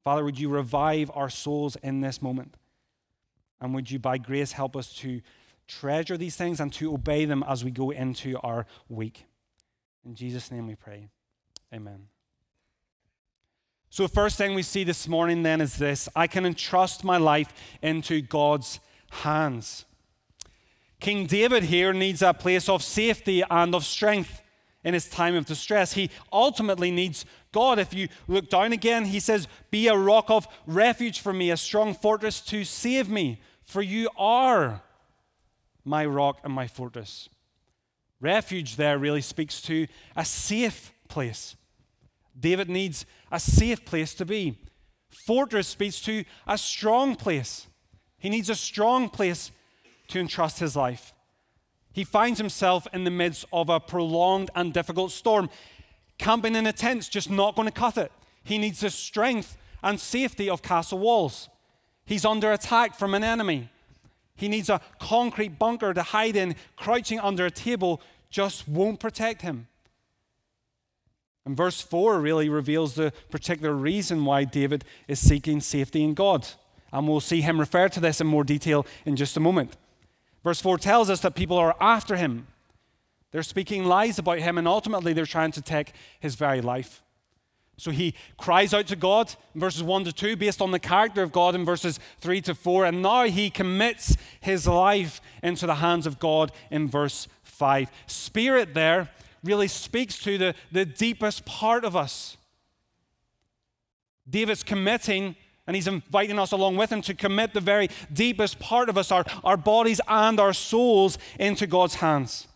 Father, 0.04 0.24
would 0.24 0.38
you 0.38 0.50
revive 0.50 1.10
our 1.14 1.30
souls 1.30 1.76
in 1.76 2.02
this 2.02 2.20
moment? 2.20 2.58
And 3.62 3.74
would 3.74 3.90
you, 3.90 3.98
by 3.98 4.18
grace, 4.18 4.52
help 4.52 4.76
us 4.76 4.92
to 4.96 5.22
treasure 5.66 6.18
these 6.18 6.36
things 6.36 6.60
and 6.60 6.70
to 6.74 6.92
obey 6.92 7.24
them 7.24 7.42
as 7.48 7.64
we 7.64 7.70
go 7.70 7.88
into 7.88 8.38
our 8.40 8.66
week. 8.90 9.24
In 10.04 10.14
Jesus' 10.14 10.50
name 10.50 10.66
we 10.66 10.74
pray. 10.74 11.08
Amen. 11.72 12.08
So, 13.90 14.02
the 14.02 14.08
first 14.12 14.36
thing 14.36 14.54
we 14.54 14.62
see 14.62 14.84
this 14.84 15.08
morning 15.08 15.42
then 15.42 15.60
is 15.60 15.76
this 15.76 16.08
I 16.14 16.26
can 16.26 16.44
entrust 16.44 17.04
my 17.04 17.16
life 17.16 17.52
into 17.82 18.20
God's 18.20 18.80
hands. 19.10 19.84
King 21.00 21.26
David 21.26 21.64
here 21.64 21.92
needs 21.92 22.22
a 22.22 22.34
place 22.34 22.68
of 22.68 22.82
safety 22.82 23.42
and 23.50 23.74
of 23.74 23.84
strength 23.84 24.42
in 24.82 24.94
his 24.94 25.08
time 25.08 25.34
of 25.34 25.46
distress. 25.46 25.92
He 25.92 26.10
ultimately 26.32 26.90
needs 26.90 27.24
God. 27.52 27.78
If 27.78 27.92
you 27.92 28.08
look 28.28 28.48
down 28.48 28.72
again, 28.72 29.06
he 29.06 29.20
says, 29.20 29.48
Be 29.70 29.88
a 29.88 29.96
rock 29.96 30.30
of 30.30 30.46
refuge 30.66 31.20
for 31.20 31.32
me, 31.32 31.50
a 31.50 31.56
strong 31.56 31.94
fortress 31.94 32.40
to 32.42 32.64
save 32.64 33.08
me, 33.08 33.40
for 33.64 33.82
you 33.82 34.08
are 34.16 34.82
my 35.84 36.06
rock 36.06 36.38
and 36.44 36.52
my 36.52 36.66
fortress. 36.66 37.28
Refuge 38.20 38.76
there 38.76 38.98
really 38.98 39.20
speaks 39.20 39.60
to 39.62 39.86
a 40.16 40.24
safe 40.24 40.92
place. 41.08 41.56
David 42.38 42.68
needs 42.68 43.06
a 43.30 43.40
safe 43.40 43.84
place 43.84 44.14
to 44.14 44.24
be. 44.24 44.58
Fortress 45.26 45.68
speaks 45.68 46.00
to 46.02 46.24
a 46.46 46.58
strong 46.58 47.16
place. 47.16 47.66
He 48.18 48.28
needs 48.28 48.50
a 48.50 48.54
strong 48.54 49.08
place 49.08 49.50
to 50.08 50.20
entrust 50.20 50.58
his 50.58 50.76
life. 50.76 51.12
He 51.92 52.04
finds 52.04 52.38
himself 52.38 52.86
in 52.92 53.04
the 53.04 53.10
midst 53.10 53.46
of 53.52 53.68
a 53.68 53.80
prolonged 53.80 54.50
and 54.54 54.72
difficult 54.72 55.12
storm. 55.12 55.48
Camping 56.18 56.54
in 56.54 56.66
a 56.66 56.72
tent's 56.72 57.08
just 57.08 57.30
not 57.30 57.56
going 57.56 57.68
to 57.68 57.72
cut 57.72 57.96
it. 57.96 58.12
He 58.44 58.58
needs 58.58 58.80
the 58.80 58.90
strength 58.90 59.56
and 59.82 59.98
safety 59.98 60.50
of 60.50 60.62
castle 60.62 60.98
walls. 60.98 61.48
He's 62.04 62.24
under 62.24 62.52
attack 62.52 62.94
from 62.94 63.14
an 63.14 63.24
enemy. 63.24 63.70
He 64.36 64.48
needs 64.48 64.68
a 64.68 64.80
concrete 65.00 65.58
bunker 65.58 65.94
to 65.94 66.02
hide 66.02 66.36
in. 66.36 66.54
Crouching 66.76 67.18
under 67.18 67.46
a 67.46 67.50
table 67.50 68.02
just 68.30 68.68
won't 68.68 69.00
protect 69.00 69.42
him. 69.42 69.66
And 71.46 71.56
verse 71.56 71.80
4 71.80 72.20
really 72.20 72.48
reveals 72.48 72.94
the 72.94 73.12
particular 73.30 73.72
reason 73.72 74.24
why 74.24 74.44
David 74.44 74.84
is 75.06 75.20
seeking 75.20 75.60
safety 75.60 76.02
in 76.02 76.12
God. 76.12 76.46
And 76.92 77.08
we'll 77.08 77.20
see 77.20 77.40
him 77.40 77.60
refer 77.60 77.88
to 77.88 78.00
this 78.00 78.20
in 78.20 78.26
more 78.26 78.44
detail 78.44 78.84
in 79.04 79.14
just 79.14 79.36
a 79.36 79.40
moment. 79.40 79.76
Verse 80.42 80.60
4 80.60 80.76
tells 80.76 81.08
us 81.08 81.20
that 81.20 81.36
people 81.36 81.56
are 81.56 81.76
after 81.80 82.16
him. 82.16 82.48
They're 83.30 83.44
speaking 83.44 83.84
lies 83.84 84.18
about 84.18 84.40
him, 84.40 84.58
and 84.58 84.66
ultimately 84.66 85.12
they're 85.12 85.24
trying 85.24 85.52
to 85.52 85.62
take 85.62 85.92
his 86.18 86.34
very 86.34 86.60
life. 86.60 87.02
So 87.76 87.90
he 87.90 88.14
cries 88.38 88.72
out 88.72 88.86
to 88.88 88.96
God 88.96 89.34
in 89.54 89.60
verses 89.60 89.82
1 89.82 90.04
to 90.04 90.12
2, 90.12 90.36
based 90.36 90.60
on 90.60 90.72
the 90.72 90.78
character 90.80 91.22
of 91.22 91.30
God 91.30 91.54
in 91.54 91.64
verses 91.64 92.00
3 92.20 92.40
to 92.42 92.54
4. 92.54 92.86
And 92.86 93.02
now 93.02 93.24
he 93.24 93.50
commits 93.50 94.16
his 94.40 94.66
life 94.66 95.20
into 95.42 95.66
the 95.66 95.76
hands 95.76 96.06
of 96.06 96.18
God 96.18 96.50
in 96.70 96.88
verse 96.88 97.28
5. 97.44 97.90
Spirit 98.06 98.74
there 98.74 99.10
really 99.42 99.68
speaks 99.68 100.18
to 100.20 100.38
the, 100.38 100.54
the 100.72 100.84
deepest 100.84 101.44
part 101.44 101.84
of 101.84 101.96
us. 101.96 102.36
David's 104.28 104.62
committing, 104.62 105.36
and 105.66 105.76
he's 105.76 105.86
inviting 105.86 106.38
us 106.38 106.52
along 106.52 106.76
with 106.76 106.90
him 106.90 107.02
to 107.02 107.14
commit 107.14 107.54
the 107.54 107.60
very 107.60 107.88
deepest 108.12 108.58
part 108.58 108.88
of 108.88 108.98
us, 108.98 109.12
our, 109.12 109.24
our 109.44 109.56
bodies 109.56 110.00
and 110.08 110.40
our 110.40 110.52
souls, 110.52 111.18
into 111.38 111.66
God's 111.66 111.96
hands 111.96 112.48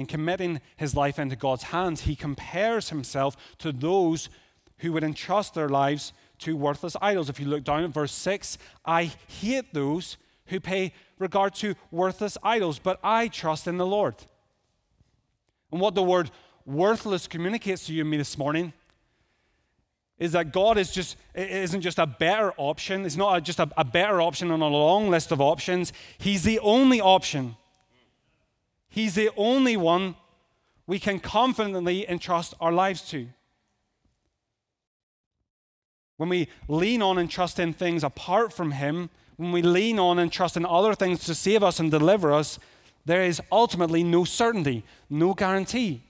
in 0.00 0.06
committing 0.06 0.62
his 0.78 0.96
life 0.96 1.18
into 1.18 1.36
God's 1.36 1.64
hands, 1.64 2.00
he 2.02 2.16
compares 2.16 2.88
himself 2.88 3.36
to 3.58 3.70
those 3.70 4.30
who 4.78 4.94
would 4.94 5.04
entrust 5.04 5.52
their 5.52 5.68
lives 5.68 6.14
to 6.38 6.56
worthless 6.56 6.96
idols. 7.02 7.28
If 7.28 7.38
you 7.38 7.44
look 7.44 7.64
down 7.64 7.84
at 7.84 7.90
verse 7.90 8.12
6, 8.12 8.56
I 8.86 9.12
hate 9.28 9.74
those 9.74 10.16
who 10.50 10.60
pay 10.60 10.92
regard 11.18 11.54
to 11.56 11.74
worthless 11.90 12.36
idols, 12.42 12.78
but 12.78 13.00
I 13.02 13.28
trust 13.28 13.66
in 13.66 13.78
the 13.78 13.86
Lord. 13.86 14.14
And 15.72 15.80
what 15.80 15.94
the 15.94 16.02
word 16.02 16.30
worthless 16.66 17.26
communicates 17.26 17.86
to 17.86 17.94
you 17.94 18.02
and 18.02 18.10
me 18.10 18.16
this 18.16 18.36
morning 18.36 18.72
is 20.18 20.32
that 20.32 20.52
God 20.52 20.76
is 20.76 20.92
just 20.92 21.16
isn't 21.34 21.80
just 21.80 21.98
a 21.98 22.06
better 22.06 22.52
option. 22.58 23.06
It's 23.06 23.16
not 23.16 23.42
just 23.42 23.58
a, 23.58 23.70
a 23.78 23.84
better 23.84 24.20
option 24.20 24.50
on 24.50 24.60
a 24.60 24.68
long 24.68 25.08
list 25.08 25.32
of 25.32 25.40
options. 25.40 25.92
He's 26.18 26.42
the 26.42 26.58
only 26.58 27.00
option 27.00 27.56
He's 28.90 29.14
the 29.14 29.30
only 29.36 29.76
one 29.76 30.16
we 30.86 30.98
can 30.98 31.20
confidently 31.20 32.08
entrust 32.10 32.54
our 32.60 32.72
lives 32.72 33.02
to. 33.10 33.28
When 36.16 36.28
we 36.28 36.48
lean 36.68 37.00
on 37.00 37.16
and 37.16 37.30
trust 37.30 37.60
in 37.60 37.72
things 37.72 38.04
apart 38.04 38.52
from 38.52 38.72
Him, 38.72 39.08
when 39.40 39.52
we 39.52 39.62
lean 39.62 39.98
on 39.98 40.18
and 40.18 40.30
trust 40.30 40.58
in 40.58 40.66
other 40.66 40.94
things 40.94 41.24
to 41.24 41.34
save 41.34 41.62
us 41.62 41.80
and 41.80 41.90
deliver 41.90 42.30
us, 42.30 42.58
there 43.06 43.22
is 43.22 43.40
ultimately 43.50 44.04
no 44.04 44.22
certainty, 44.22 44.84
no 45.08 45.32
guarantee. 45.32 46.02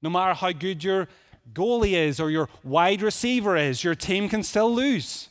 No 0.00 0.08
matter 0.08 0.32
how 0.32 0.52
good 0.52 0.82
your 0.82 1.06
goalie 1.52 1.92
is 1.92 2.18
or 2.18 2.30
your 2.30 2.48
wide 2.64 3.02
receiver 3.02 3.58
is, 3.58 3.84
your 3.84 3.94
team 3.94 4.30
can 4.30 4.42
still 4.42 4.74
lose. 4.74 5.28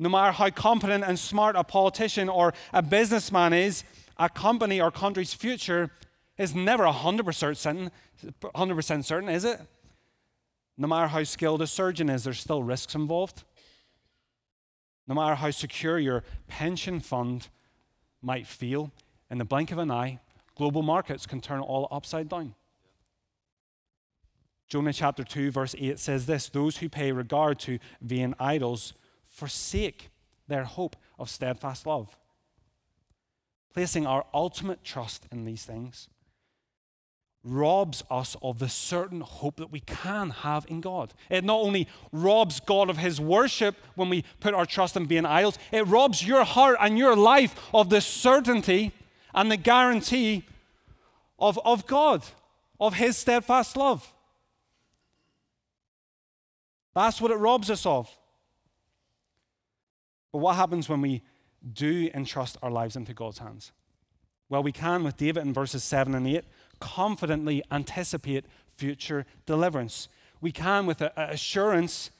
No 0.00 0.08
matter 0.08 0.32
how 0.32 0.50
competent 0.50 1.04
and 1.04 1.16
smart 1.16 1.54
a 1.54 1.62
politician 1.62 2.28
or 2.28 2.54
a 2.72 2.82
businessman 2.82 3.52
is, 3.52 3.84
a 4.16 4.28
company 4.28 4.80
or 4.80 4.90
country's 4.90 5.32
future 5.32 5.92
is 6.36 6.56
never 6.56 6.82
100% 6.86 7.56
certain, 7.56 7.92
100% 8.42 9.04
certain, 9.04 9.28
is 9.28 9.44
it? 9.44 9.60
No 10.76 10.88
matter 10.88 11.06
how 11.06 11.22
skilled 11.22 11.62
a 11.62 11.68
surgeon 11.68 12.10
is, 12.10 12.24
there's 12.24 12.40
still 12.40 12.64
risks 12.64 12.96
involved. 12.96 13.44
No 15.08 15.14
matter 15.14 15.34
how 15.34 15.50
secure 15.50 15.98
your 15.98 16.22
pension 16.46 17.00
fund 17.00 17.48
might 18.22 18.46
feel, 18.46 18.92
in 19.30 19.38
the 19.38 19.44
blink 19.44 19.72
of 19.72 19.78
an 19.78 19.90
eye, 19.90 20.20
global 20.54 20.82
markets 20.82 21.26
can 21.26 21.40
turn 21.40 21.60
all 21.60 21.88
upside 21.90 22.28
down. 22.28 22.54
Jonah 24.68 24.92
chapter 24.92 25.24
2, 25.24 25.50
verse 25.50 25.74
8 25.78 25.98
says 25.98 26.26
this 26.26 26.48
Those 26.48 26.76
who 26.76 26.88
pay 26.88 27.10
regard 27.10 27.58
to 27.60 27.78
vain 28.00 28.34
idols 28.38 28.92
forsake 29.26 30.10
their 30.46 30.64
hope 30.64 30.94
of 31.18 31.30
steadfast 31.30 31.86
love 31.86 32.16
placing 33.78 34.08
our 34.08 34.26
ultimate 34.34 34.82
trust 34.82 35.28
in 35.30 35.44
these 35.44 35.62
things, 35.62 36.08
robs 37.44 38.02
us 38.10 38.36
of 38.42 38.58
the 38.58 38.68
certain 38.68 39.20
hope 39.20 39.56
that 39.56 39.70
we 39.70 39.80
can 39.80 40.30
have 40.30 40.66
in 40.68 40.80
God. 40.80 41.14
It 41.30 41.44
not 41.44 41.60
only 41.60 41.88
robs 42.12 42.60
God 42.60 42.90
of 42.90 42.98
his 42.98 43.20
worship 43.20 43.76
when 43.94 44.08
we 44.08 44.24
put 44.40 44.54
our 44.54 44.66
trust 44.66 44.96
in 44.96 45.06
being 45.06 45.24
idols, 45.24 45.58
it 45.72 45.86
robs 45.86 46.26
your 46.26 46.44
heart 46.44 46.76
and 46.80 46.98
your 46.98 47.16
life 47.16 47.54
of 47.72 47.90
the 47.90 48.00
certainty 48.00 48.92
and 49.34 49.50
the 49.50 49.56
guarantee 49.56 50.44
of, 51.38 51.58
of 51.64 51.86
God, 51.86 52.24
of 52.80 52.94
his 52.94 53.16
steadfast 53.16 53.76
love. 53.76 54.12
That's 56.94 57.20
what 57.20 57.30
it 57.30 57.36
robs 57.36 57.70
us 57.70 57.86
of. 57.86 58.10
But 60.32 60.38
what 60.38 60.56
happens 60.56 60.88
when 60.88 61.00
we 61.00 61.22
do 61.72 62.10
entrust 62.12 62.56
our 62.62 62.70
lives 62.70 62.96
into 62.96 63.14
God's 63.14 63.38
hands? 63.38 63.72
Well, 64.48 64.62
we 64.62 64.72
can, 64.72 65.04
with 65.04 65.16
David 65.16 65.42
in 65.42 65.52
verses 65.52 65.84
7 65.84 66.14
and 66.14 66.26
8, 66.26 66.44
confidently 66.80 67.62
anticipate 67.70 68.46
future 68.76 69.26
deliverance. 69.46 70.08
We 70.40 70.52
can, 70.52 70.86
with 70.86 71.02
assurance, 71.16 72.10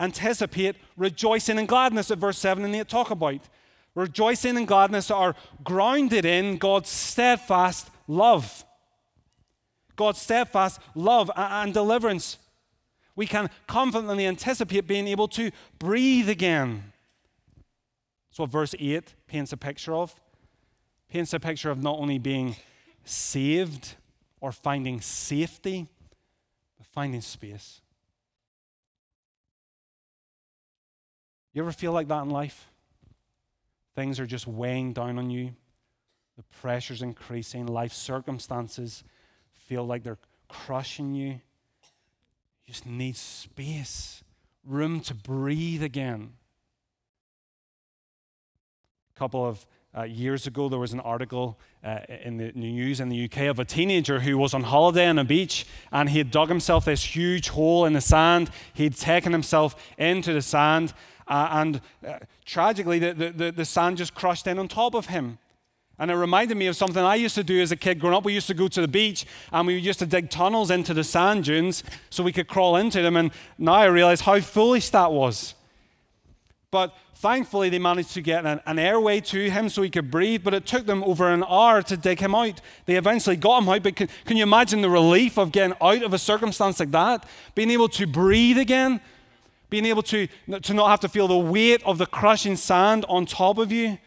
anticipate 0.00 0.76
rejoicing 0.96 1.58
and 1.58 1.68
gladness 1.68 2.08
that 2.08 2.18
verse 2.18 2.38
7 2.38 2.64
and 2.64 2.74
8 2.74 2.88
talk 2.88 3.10
about. 3.10 3.40
Rejoicing 3.94 4.56
and 4.56 4.66
gladness 4.66 5.10
are 5.10 5.34
grounded 5.62 6.24
in 6.24 6.56
God's 6.56 6.88
steadfast 6.88 7.90
love. 8.06 8.64
God's 9.96 10.20
steadfast 10.20 10.80
love 10.94 11.30
and 11.36 11.74
deliverance. 11.74 12.38
We 13.16 13.26
can 13.26 13.50
confidently 13.66 14.26
anticipate 14.26 14.86
being 14.86 15.08
able 15.08 15.28
to 15.28 15.50
breathe 15.78 16.28
again 16.28 16.92
that's 18.38 18.38
what 18.38 18.50
verse 18.50 18.74
8 18.78 19.14
paints 19.26 19.52
a 19.52 19.56
picture 19.56 19.92
of. 19.92 20.14
Paints 21.08 21.32
a 21.32 21.40
picture 21.40 21.70
of 21.70 21.82
not 21.82 21.98
only 21.98 22.18
being 22.18 22.56
saved 23.04 23.94
or 24.40 24.52
finding 24.52 25.00
safety, 25.00 25.88
but 26.76 26.86
finding 26.86 27.22
space. 27.22 27.80
You 31.54 31.62
ever 31.62 31.72
feel 31.72 31.92
like 31.92 32.08
that 32.08 32.22
in 32.22 32.30
life? 32.30 32.70
Things 33.96 34.20
are 34.20 34.26
just 34.26 34.46
weighing 34.46 34.92
down 34.92 35.18
on 35.18 35.30
you. 35.30 35.56
The 36.36 36.44
pressure's 36.60 37.02
increasing. 37.02 37.66
Life 37.66 37.92
circumstances 37.92 39.02
feel 39.66 39.84
like 39.84 40.04
they're 40.04 40.18
crushing 40.48 41.14
you. 41.14 41.40
You 42.64 42.74
just 42.74 42.86
need 42.86 43.16
space, 43.16 44.22
room 44.64 45.00
to 45.00 45.14
breathe 45.14 45.82
again 45.82 46.34
A 49.14 49.18
couple 49.18 49.44
of 49.44 49.66
uh, 49.96 50.02
years 50.02 50.46
ago, 50.46 50.68
there 50.68 50.78
was 50.78 50.92
an 50.92 51.00
article 51.00 51.58
uh, 51.82 52.00
in 52.22 52.36
the 52.36 52.52
news 52.52 53.00
in 53.00 53.08
the 53.08 53.24
UK 53.24 53.42
of 53.42 53.58
a 53.58 53.64
teenager 53.64 54.20
who 54.20 54.36
was 54.36 54.52
on 54.52 54.64
holiday 54.64 55.06
on 55.06 55.18
a 55.18 55.24
beach 55.24 55.66
and 55.92 56.10
he 56.10 56.18
had 56.18 56.30
dug 56.30 56.48
himself 56.48 56.84
this 56.84 57.02
huge 57.02 57.48
hole 57.48 57.86
in 57.86 57.94
the 57.94 58.00
sand. 58.00 58.50
He'd 58.74 58.96
taken 58.96 59.32
himself 59.32 59.76
into 59.96 60.32
the 60.32 60.42
sand, 60.42 60.92
uh, 61.26 61.48
and 61.52 61.80
uh, 62.06 62.18
tragically, 62.44 62.98
the, 62.98 63.32
the, 63.34 63.52
the 63.52 63.64
sand 63.64 63.98
just 63.98 64.14
crushed 64.14 64.46
in 64.46 64.58
on 64.58 64.68
top 64.68 64.94
of 64.94 65.06
him. 65.06 65.38
And 65.98 66.10
it 66.10 66.14
reminded 66.14 66.56
me 66.56 66.68
of 66.68 66.76
something 66.76 67.02
I 67.02 67.16
used 67.16 67.34
to 67.34 67.42
do 67.42 67.60
as 67.60 67.72
a 67.72 67.76
kid 67.76 67.98
growing 67.98 68.16
up. 68.16 68.24
We 68.24 68.32
used 68.32 68.46
to 68.46 68.54
go 68.54 68.68
to 68.68 68.80
the 68.80 68.88
beach 68.88 69.26
and 69.52 69.66
we 69.66 69.76
used 69.76 69.98
to 69.98 70.06
dig 70.06 70.30
tunnels 70.30 70.70
into 70.70 70.94
the 70.94 71.02
sand 71.02 71.44
dunes 71.44 71.82
so 72.08 72.22
we 72.22 72.32
could 72.32 72.46
crawl 72.46 72.76
into 72.76 73.02
them. 73.02 73.16
And 73.16 73.32
now 73.58 73.74
I 73.74 73.86
realize 73.86 74.20
how 74.20 74.38
foolish 74.40 74.90
that 74.90 75.10
was. 75.10 75.54
But 76.70 76.94
Thankfully, 77.18 77.68
they 77.68 77.80
managed 77.80 78.12
to 78.12 78.20
get 78.22 78.46
an, 78.46 78.60
an, 78.64 78.78
airway 78.78 79.18
to 79.22 79.50
him 79.50 79.68
so 79.68 79.82
he 79.82 79.90
could 79.90 80.08
breathe, 80.08 80.44
but 80.44 80.54
it 80.54 80.66
took 80.66 80.86
them 80.86 81.02
over 81.02 81.28
an 81.28 81.42
hour 81.42 81.82
to 81.82 81.96
dig 81.96 82.20
him 82.20 82.32
out. 82.32 82.60
They 82.86 82.94
eventually 82.94 83.34
got 83.34 83.64
him 83.64 83.68
out, 83.68 83.82
but 83.82 83.96
can, 83.96 84.08
can 84.24 84.36
you 84.36 84.44
imagine 84.44 84.82
the 84.82 84.88
relief 84.88 85.36
of 85.36 85.50
getting 85.50 85.76
out 85.80 86.04
of 86.04 86.14
a 86.14 86.18
circumstance 86.18 86.78
like 86.78 86.92
that? 86.92 87.26
Being 87.56 87.72
able 87.72 87.88
to 87.88 88.06
breathe 88.06 88.56
again, 88.56 89.00
being 89.68 89.84
able 89.84 90.04
to, 90.04 90.28
to 90.62 90.74
not 90.74 90.90
have 90.90 91.00
to 91.00 91.08
feel 91.08 91.26
the 91.26 91.36
weight 91.36 91.82
of 91.82 91.98
the 91.98 92.06
crushing 92.06 92.54
sand 92.54 93.04
on 93.08 93.26
top 93.26 93.58
of 93.58 93.72
you. 93.72 93.98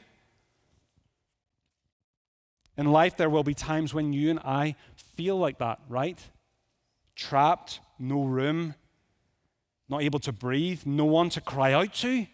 In 2.78 2.94
life, 2.94 3.18
there 3.18 3.30
will 3.30 3.44
be 3.44 3.54
times 3.54 3.94
when 3.94 4.14
you 4.14 4.30
and 4.30 4.40
I 4.40 4.78
feel 5.18 5.36
like 5.36 5.58
that, 5.58 5.82
right? 5.90 6.18
Trapped, 7.18 7.82
no 8.00 8.24
room, 8.24 8.76
not 9.90 10.02
able 10.02 10.20
to 10.20 10.32
breathe, 10.32 10.84
no 10.86 11.04
one 11.04 11.30
to 11.32 11.42
cry 11.42 11.74
out 11.74 11.94
to. 11.96 12.26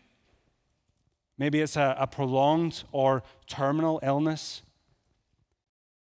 Maybe 1.38 1.62
it's 1.62 1.75
a, 1.75 1.96
a 2.00 2.08
prolonged 2.08 2.84
or 2.91 3.24
terminal 3.46 4.00
illness. 4.01 4.63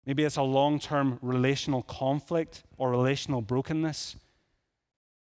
Maybe 0.06 0.24
it's 0.24 0.36
a 0.36 0.42
long 0.42 0.80
term 0.80 1.18
relational 1.22 1.82
conflict 1.82 2.64
or 2.78 2.90
relational 2.90 3.40
brokenness. 3.42 4.16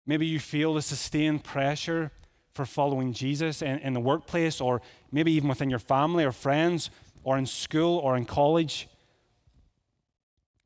Maybe 0.06 0.26
you 0.26 0.40
feel 0.40 0.74
the 0.74 0.82
sustained 0.82 1.44
pressure 1.44 2.12
for 2.54 2.66
following 2.66 3.14
Jesus 3.14 3.62
in, 3.62 3.80
in 3.80 3.94
the 3.94 4.00
workplace, 4.00 4.62
or 4.62 4.82
maybe 5.12 5.32
even 5.32 5.50
within 5.50 5.70
your 5.70 5.80
family 5.80 6.24
or 6.24 6.32
friends, 6.32 6.90
or 7.24 7.38
in 7.38 7.46
school 7.46 7.98
or 8.00 8.18
in 8.18 8.26
college. 8.26 8.88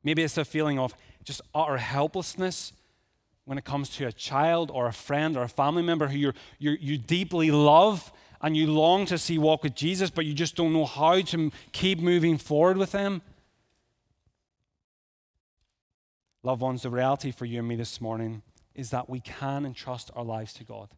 Maybe 0.02 0.22
it's 0.22 0.38
a 0.38 0.44
feeling 0.44 0.78
of 0.78 0.94
just 1.24 1.40
utter 1.54 1.76
helplessness 1.76 2.72
when 3.44 3.58
it 3.58 3.64
comes 3.64 3.90
to 3.90 4.06
a 4.06 4.12
child 4.12 4.70
or 4.72 4.86
a 4.86 4.92
friend 4.92 5.36
or 5.36 5.42
a 5.42 5.48
family 5.48 5.82
member 5.82 6.08
who 6.08 6.18
you 6.18 6.32
you 6.58 6.98
deeply 6.98 7.50
love 7.50 8.12
and 8.40 8.56
you 8.56 8.66
long 8.66 9.06
to 9.06 9.18
see 9.18 9.38
walk 9.38 9.62
with 9.62 9.74
Jesus, 9.74 10.10
but 10.10 10.24
you 10.24 10.34
just 10.34 10.56
don't 10.56 10.72
know 10.72 10.86
how 10.86 11.20
to 11.20 11.50
keep 11.72 12.00
moving 12.00 12.38
forward 12.38 12.76
with 12.76 12.92
them. 12.92 13.22
Loved 16.42 16.62
ones, 16.62 16.82
the 16.82 16.90
reality 16.90 17.32
for 17.32 17.44
you 17.44 17.58
and 17.58 17.68
me 17.68 17.76
this 17.76 18.00
morning 18.00 18.42
is 18.74 18.90
that 18.90 19.10
we 19.10 19.20
can 19.20 19.66
entrust 19.66 20.10
our 20.14 20.24
lives 20.24 20.52
to 20.54 20.64
God. 20.64 20.88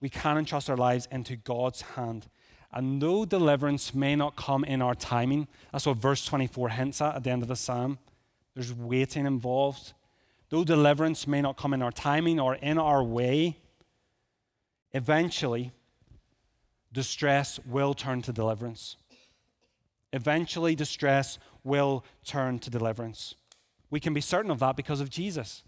We 0.00 0.10
can 0.10 0.36
entrust 0.36 0.68
our 0.68 0.76
lives 0.76 1.08
into 1.10 1.36
God's 1.36 1.80
hand. 1.80 2.28
And 2.70 3.00
though 3.00 3.24
deliverance 3.24 3.94
may 3.94 4.14
not 4.14 4.36
come 4.36 4.62
in 4.62 4.82
our 4.82 4.94
timing, 4.94 5.48
that's 5.72 5.86
what 5.86 5.96
verse 5.96 6.24
24 6.26 6.68
hints 6.68 7.00
at 7.00 7.16
at 7.16 7.24
the 7.24 7.30
end 7.30 7.42
of 7.42 7.48
the 7.48 7.56
psalm, 7.56 7.98
there's 8.54 8.74
waiting 8.74 9.24
involved. 9.24 9.94
Though 10.50 10.64
deliverance 10.64 11.26
may 11.26 11.40
not 11.40 11.56
come 11.56 11.72
in 11.72 11.82
our 11.82 11.90
timing 11.90 12.38
or 12.38 12.56
in 12.56 12.78
our 12.78 13.02
way, 13.02 13.56
eventually 14.92 15.72
distress 16.92 17.60
will 17.66 17.94
turn 17.94 18.22
to 18.22 18.32
deliverance. 18.32 18.96
Eventually, 20.12 20.74
distress 20.74 21.38
will 21.64 22.04
turn 22.24 22.58
to 22.60 22.70
deliverance. 22.70 23.34
We 23.90 24.00
can 24.00 24.14
be 24.14 24.20
certain 24.20 24.50
of 24.50 24.58
that 24.60 24.76
because 24.76 25.00
of 25.00 25.10
Jesus. 25.10 25.62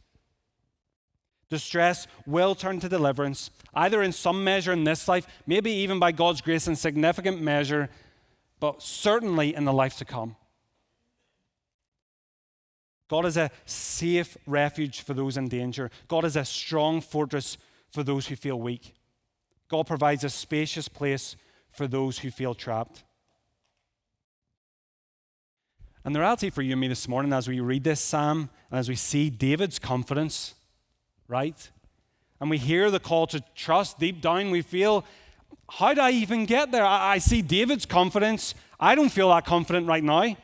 Distress 1.51 2.07
will 2.27 2.55
turn 2.55 2.81
to 2.81 2.89
deliverance, 2.89 3.51
either 3.75 4.03
in 4.03 4.13
some 4.13 4.45
measure 4.45 4.73
in 4.73 4.85
this 4.85 5.09
life, 5.09 5.27
maybe 5.47 5.71
even 5.71 5.99
by 5.99 6.13
God's 6.13 6.41
grace 6.41 6.69
in 6.69 6.77
significant 6.77 7.43
measure, 7.43 7.91
but 8.61 8.83
certainly 8.83 9.55
in 9.55 9.65
the 9.65 9.73
life 9.73 9.99
to 9.99 10.05
come. 10.05 10.37
God 13.09 13.27
is 13.27 13.37
a 13.37 13.51
safe 13.65 14.37
refuge 14.47 15.01
for 15.01 15.15
those 15.15 15.37
in 15.37 15.49
danger. 15.49 15.91
God 16.07 16.25
is 16.25 16.37
a 16.37 16.45
strong 16.45 17.01
fortress 17.01 17.59
for 17.91 18.05
those 18.05 18.29
who 18.29 18.37
feel 18.37 18.61
weak. 18.61 18.95
God 19.71 19.87
provides 19.87 20.25
a 20.25 20.29
spacious 20.29 20.89
place 20.89 21.37
for 21.71 21.87
those 21.87 22.19
who 22.19 22.31
feel 22.31 22.55
trapped. 22.55 23.05
And 26.05 26.15
the 26.15 26.19
reality 26.19 26.51
for 26.51 26.63
you 26.63 26.73
and 26.73 26.81
me 26.81 26.89
this 26.89 27.07
morning, 27.07 27.33
as 27.33 27.47
we 27.47 27.61
read 27.61 27.85
this 27.85 28.01
psalm 28.01 28.51
and 28.71 28.81
as 28.81 28.89
we 28.89 28.97
see 28.97 29.31
David's 29.31 29.79
confidence, 29.79 30.55
right? 31.29 31.71
And 32.41 32.51
we 32.51 32.59
hear 32.59 32.91
the 32.91 32.99
call 32.99 33.29
to 33.29 33.45
trust 33.55 34.01
deep 34.01 34.21
down, 34.21 34.51
we 34.51 34.63
feel, 34.63 35.05
how 35.69 35.95
do 35.95 36.01
I 36.01 36.11
even 36.11 36.47
get 36.47 36.73
there? 36.73 36.85
I, 36.85 37.13
I 37.13 37.19
see 37.19 37.41
David's 37.41 37.87
confidence. 37.87 38.57
I 38.81 38.97
don't 38.97 39.11
feel 39.11 39.29
that 39.29 39.45
confident 39.45 39.87
right 39.87 40.03
now. 40.03 40.37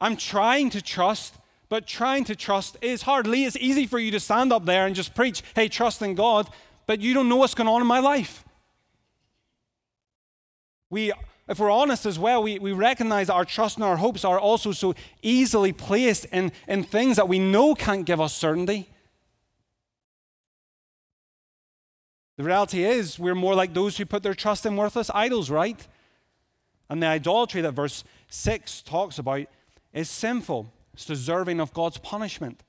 I'm 0.00 0.16
trying 0.16 0.68
to 0.70 0.82
trust, 0.82 1.36
but 1.70 1.86
trying 1.86 2.24
to 2.24 2.36
trust 2.36 2.76
is 2.82 3.02
hard. 3.02 3.26
Lee, 3.26 3.46
it's 3.46 3.56
easy 3.56 3.86
for 3.86 3.98
you 3.98 4.10
to 4.10 4.20
stand 4.20 4.52
up 4.52 4.66
there 4.66 4.86
and 4.86 4.94
just 4.94 5.14
preach, 5.14 5.42
hey, 5.54 5.68
trust 5.68 6.02
in 6.02 6.14
God, 6.14 6.50
but 6.92 7.00
you 7.00 7.14
don't 7.14 7.26
know 7.26 7.36
what's 7.36 7.54
going 7.54 7.68
on 7.68 7.80
in 7.80 7.86
my 7.86 8.00
life. 8.00 8.44
We 10.90 11.10
if 11.48 11.58
we're 11.58 11.70
honest 11.70 12.04
as 12.04 12.18
well, 12.18 12.42
we, 12.42 12.58
we 12.58 12.72
recognize 12.72 13.30
our 13.30 13.46
trust 13.46 13.78
and 13.78 13.84
our 13.84 13.96
hopes 13.96 14.26
are 14.26 14.38
also 14.38 14.72
so 14.72 14.94
easily 15.22 15.72
placed 15.72 16.26
in, 16.26 16.52
in 16.68 16.82
things 16.82 17.16
that 17.16 17.30
we 17.30 17.38
know 17.38 17.74
can't 17.74 18.04
give 18.04 18.20
us 18.20 18.34
certainty. 18.34 18.90
The 22.36 22.44
reality 22.44 22.84
is, 22.84 23.18
we're 23.18 23.34
more 23.34 23.54
like 23.54 23.72
those 23.72 23.96
who 23.96 24.04
put 24.04 24.22
their 24.22 24.34
trust 24.34 24.66
in 24.66 24.76
worthless 24.76 25.10
idols, 25.14 25.48
right? 25.48 25.88
And 26.90 27.02
the 27.02 27.06
idolatry 27.06 27.62
that 27.62 27.72
verse 27.72 28.04
6 28.28 28.82
talks 28.82 29.18
about 29.18 29.46
is 29.94 30.10
sinful, 30.10 30.70
it's 30.92 31.06
deserving 31.06 31.58
of 31.58 31.72
God's 31.72 31.96
punishment. 31.96 32.62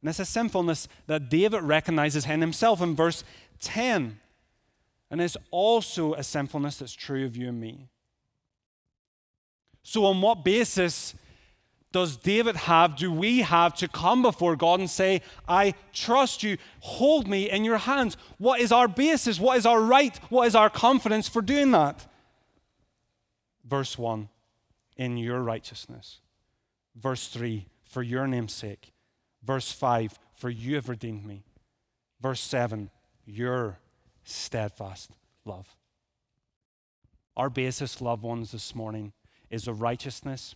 And 0.00 0.08
it's 0.08 0.18
a 0.18 0.24
sinfulness 0.24 0.88
that 1.06 1.28
David 1.28 1.62
recognizes 1.62 2.26
in 2.26 2.40
himself 2.40 2.80
in 2.80 2.96
verse 2.96 3.22
10. 3.60 4.18
And 5.10 5.20
it's 5.20 5.36
also 5.50 6.14
a 6.14 6.22
sinfulness 6.22 6.78
that's 6.78 6.92
true 6.92 7.24
of 7.24 7.36
you 7.36 7.48
and 7.48 7.60
me. 7.60 7.88
So, 9.82 10.04
on 10.04 10.20
what 10.20 10.44
basis 10.44 11.14
does 11.92 12.16
David 12.16 12.54
have, 12.54 12.96
do 12.96 13.10
we 13.10 13.40
have 13.40 13.74
to 13.76 13.88
come 13.88 14.22
before 14.22 14.54
God 14.54 14.78
and 14.78 14.88
say, 14.88 15.22
I 15.48 15.74
trust 15.92 16.42
you, 16.42 16.56
hold 16.80 17.26
me 17.26 17.50
in 17.50 17.64
your 17.64 17.78
hands? 17.78 18.16
What 18.38 18.60
is 18.60 18.70
our 18.70 18.86
basis? 18.86 19.40
What 19.40 19.58
is 19.58 19.66
our 19.66 19.80
right? 19.80 20.16
What 20.30 20.46
is 20.46 20.54
our 20.54 20.70
confidence 20.70 21.28
for 21.28 21.42
doing 21.42 21.72
that? 21.72 22.06
Verse 23.64 23.98
1, 23.98 24.28
in 24.96 25.16
your 25.16 25.42
righteousness. 25.42 26.20
Verse 26.94 27.26
3, 27.28 27.66
for 27.82 28.02
your 28.02 28.28
name's 28.28 28.54
sake. 28.54 28.92
Verse 29.42 29.72
5, 29.72 30.18
for 30.34 30.50
you 30.50 30.76
have 30.76 30.88
redeemed 30.88 31.26
me. 31.26 31.42
Verse 32.20 32.40
7, 32.40 32.90
your 33.30 33.78
steadfast 34.24 35.12
love. 35.44 35.74
Our 37.36 37.50
basis, 37.50 38.00
loved 38.00 38.22
ones, 38.22 38.52
this 38.52 38.74
morning 38.74 39.12
is 39.50 39.64
the 39.64 39.72
righteousness, 39.72 40.54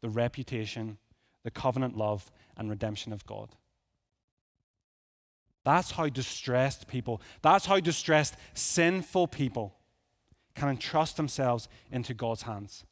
the 0.00 0.08
reputation, 0.08 0.98
the 1.42 1.50
covenant 1.50 1.96
love, 1.96 2.30
and 2.56 2.70
redemption 2.70 3.12
of 3.12 3.24
God. 3.26 3.50
That's 5.64 5.92
how 5.92 6.08
distressed 6.08 6.88
people, 6.88 7.22
that's 7.42 7.66
how 7.66 7.80
distressed, 7.80 8.36
sinful 8.52 9.28
people 9.28 9.74
can 10.54 10.68
entrust 10.68 11.16
themselves 11.16 11.68
into 11.90 12.14
God's 12.14 12.42
hands. 12.42 12.84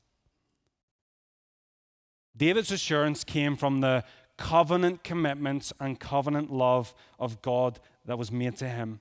David's 2.36 2.72
assurance 2.72 3.24
came 3.24 3.56
from 3.56 3.80
the 3.80 4.04
covenant 4.38 5.04
commitments 5.04 5.72
and 5.78 6.00
covenant 6.00 6.50
love 6.50 6.94
of 7.18 7.42
God 7.42 7.78
that 8.06 8.18
was 8.18 8.32
made 8.32 8.56
to 8.56 8.68
him. 8.68 9.00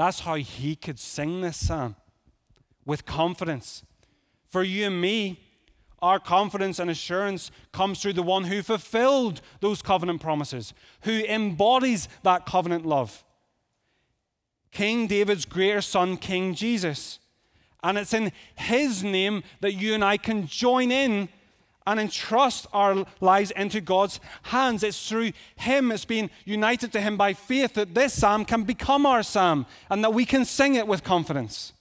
That's 0.00 0.20
how 0.20 0.36
he 0.36 0.76
could 0.76 0.98
sing 0.98 1.42
this 1.42 1.58
psalm 1.58 1.94
with 2.86 3.04
confidence. 3.04 3.84
For 4.46 4.62
you 4.62 4.86
and 4.86 4.98
me, 4.98 5.44
our 6.00 6.18
confidence 6.18 6.78
and 6.78 6.90
assurance 6.90 7.50
comes 7.70 8.00
through 8.00 8.14
the 8.14 8.22
one 8.22 8.44
who 8.44 8.62
fulfilled 8.62 9.42
those 9.60 9.82
covenant 9.82 10.22
promises, 10.22 10.72
who 11.02 11.22
embodies 11.26 12.08
that 12.22 12.46
covenant 12.46 12.86
love. 12.86 13.22
King 14.72 15.06
David's 15.06 15.44
greater 15.44 15.82
son, 15.82 16.16
King 16.16 16.54
Jesus. 16.54 17.18
And 17.82 17.98
it's 17.98 18.14
in 18.14 18.32
his 18.54 19.04
name 19.04 19.42
that 19.60 19.74
you 19.74 19.92
and 19.92 20.02
I 20.02 20.16
can 20.16 20.46
join 20.46 20.90
in 20.90 21.28
and 21.90 22.00
entrust 22.00 22.66
our 22.72 23.04
lives 23.20 23.50
into 23.52 23.80
God's 23.80 24.20
hands. 24.44 24.82
It's 24.82 25.08
through 25.08 25.32
him, 25.56 25.90
it's 25.92 26.04
being 26.04 26.30
united 26.44 26.92
to 26.92 27.00
him 27.00 27.16
by 27.16 27.32
faith 27.32 27.74
that 27.74 27.94
this 27.94 28.14
psalm 28.14 28.44
can 28.44 28.62
become 28.62 29.04
our 29.04 29.22
psalm 29.22 29.66
and 29.90 30.02
that 30.04 30.14
we 30.14 30.24
can 30.24 30.44
sing 30.44 30.76
it 30.76 30.86
with 30.86 31.04
confidence. 31.04 31.72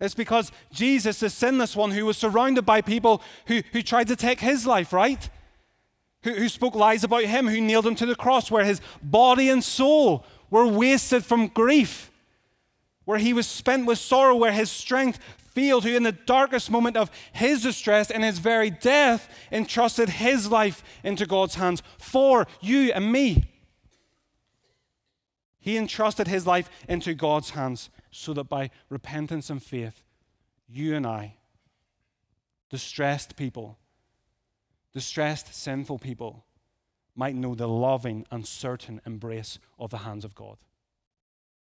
It's 0.00 0.14
because 0.14 0.52
Jesus, 0.72 1.20
the 1.20 1.30
sinless 1.30 1.76
one 1.76 1.90
who 1.90 2.06
was 2.06 2.18
surrounded 2.18 2.66
by 2.66 2.80
people 2.80 3.22
who, 3.46 3.62
who 3.72 3.82
tried 3.82 4.08
to 4.08 4.16
take 4.16 4.40
his 4.40 4.66
life, 4.66 4.92
right? 4.92 5.28
Who, 6.24 6.32
who 6.32 6.48
spoke 6.48 6.74
lies 6.74 7.04
about 7.04 7.24
him, 7.24 7.48
who 7.48 7.60
nailed 7.60 7.86
him 7.86 7.94
to 7.96 8.06
the 8.06 8.14
cross, 8.14 8.50
where 8.50 8.64
his 8.64 8.80
body 9.02 9.48
and 9.48 9.62
soul 9.62 10.24
were 10.50 10.66
wasted 10.66 11.24
from 11.24 11.48
grief, 11.48 12.10
where 13.04 13.18
he 13.18 13.32
was 13.32 13.46
spent 13.46 13.86
with 13.86 13.98
sorrow, 13.98 14.34
where 14.34 14.52
his 14.52 14.70
strength 14.70 15.18
failed, 15.54 15.84
who 15.84 15.96
in 15.96 16.02
the 16.02 16.12
darkest 16.12 16.70
moment 16.70 16.96
of 16.96 17.10
his 17.32 17.62
distress 17.62 18.10
and 18.10 18.24
his 18.24 18.38
very 18.38 18.70
death 18.70 19.28
entrusted 19.50 20.08
his 20.08 20.50
life 20.50 20.82
into 21.02 21.26
God's 21.26 21.54
hands 21.54 21.82
for 21.98 22.46
you 22.60 22.92
and 22.92 23.10
me. 23.10 23.50
He 25.60 25.78
entrusted 25.78 26.28
his 26.28 26.46
life 26.46 26.68
into 26.88 27.14
God's 27.14 27.50
hands 27.50 27.88
so 28.10 28.34
that 28.34 28.50
by 28.50 28.70
repentance 28.90 29.48
and 29.48 29.62
faith, 29.62 30.02
you 30.68 30.94
and 30.94 31.06
I, 31.06 31.36
distressed 32.68 33.36
people, 33.36 33.78
distressed, 34.92 35.54
sinful 35.54 36.00
people, 36.00 36.44
might 37.16 37.34
know 37.34 37.54
the 37.54 37.68
loving 37.68 38.26
and 38.30 38.46
certain 38.46 39.00
embrace 39.06 39.58
of 39.78 39.90
the 39.90 39.98
hands 39.98 40.24
of 40.24 40.34
God. 40.34 40.58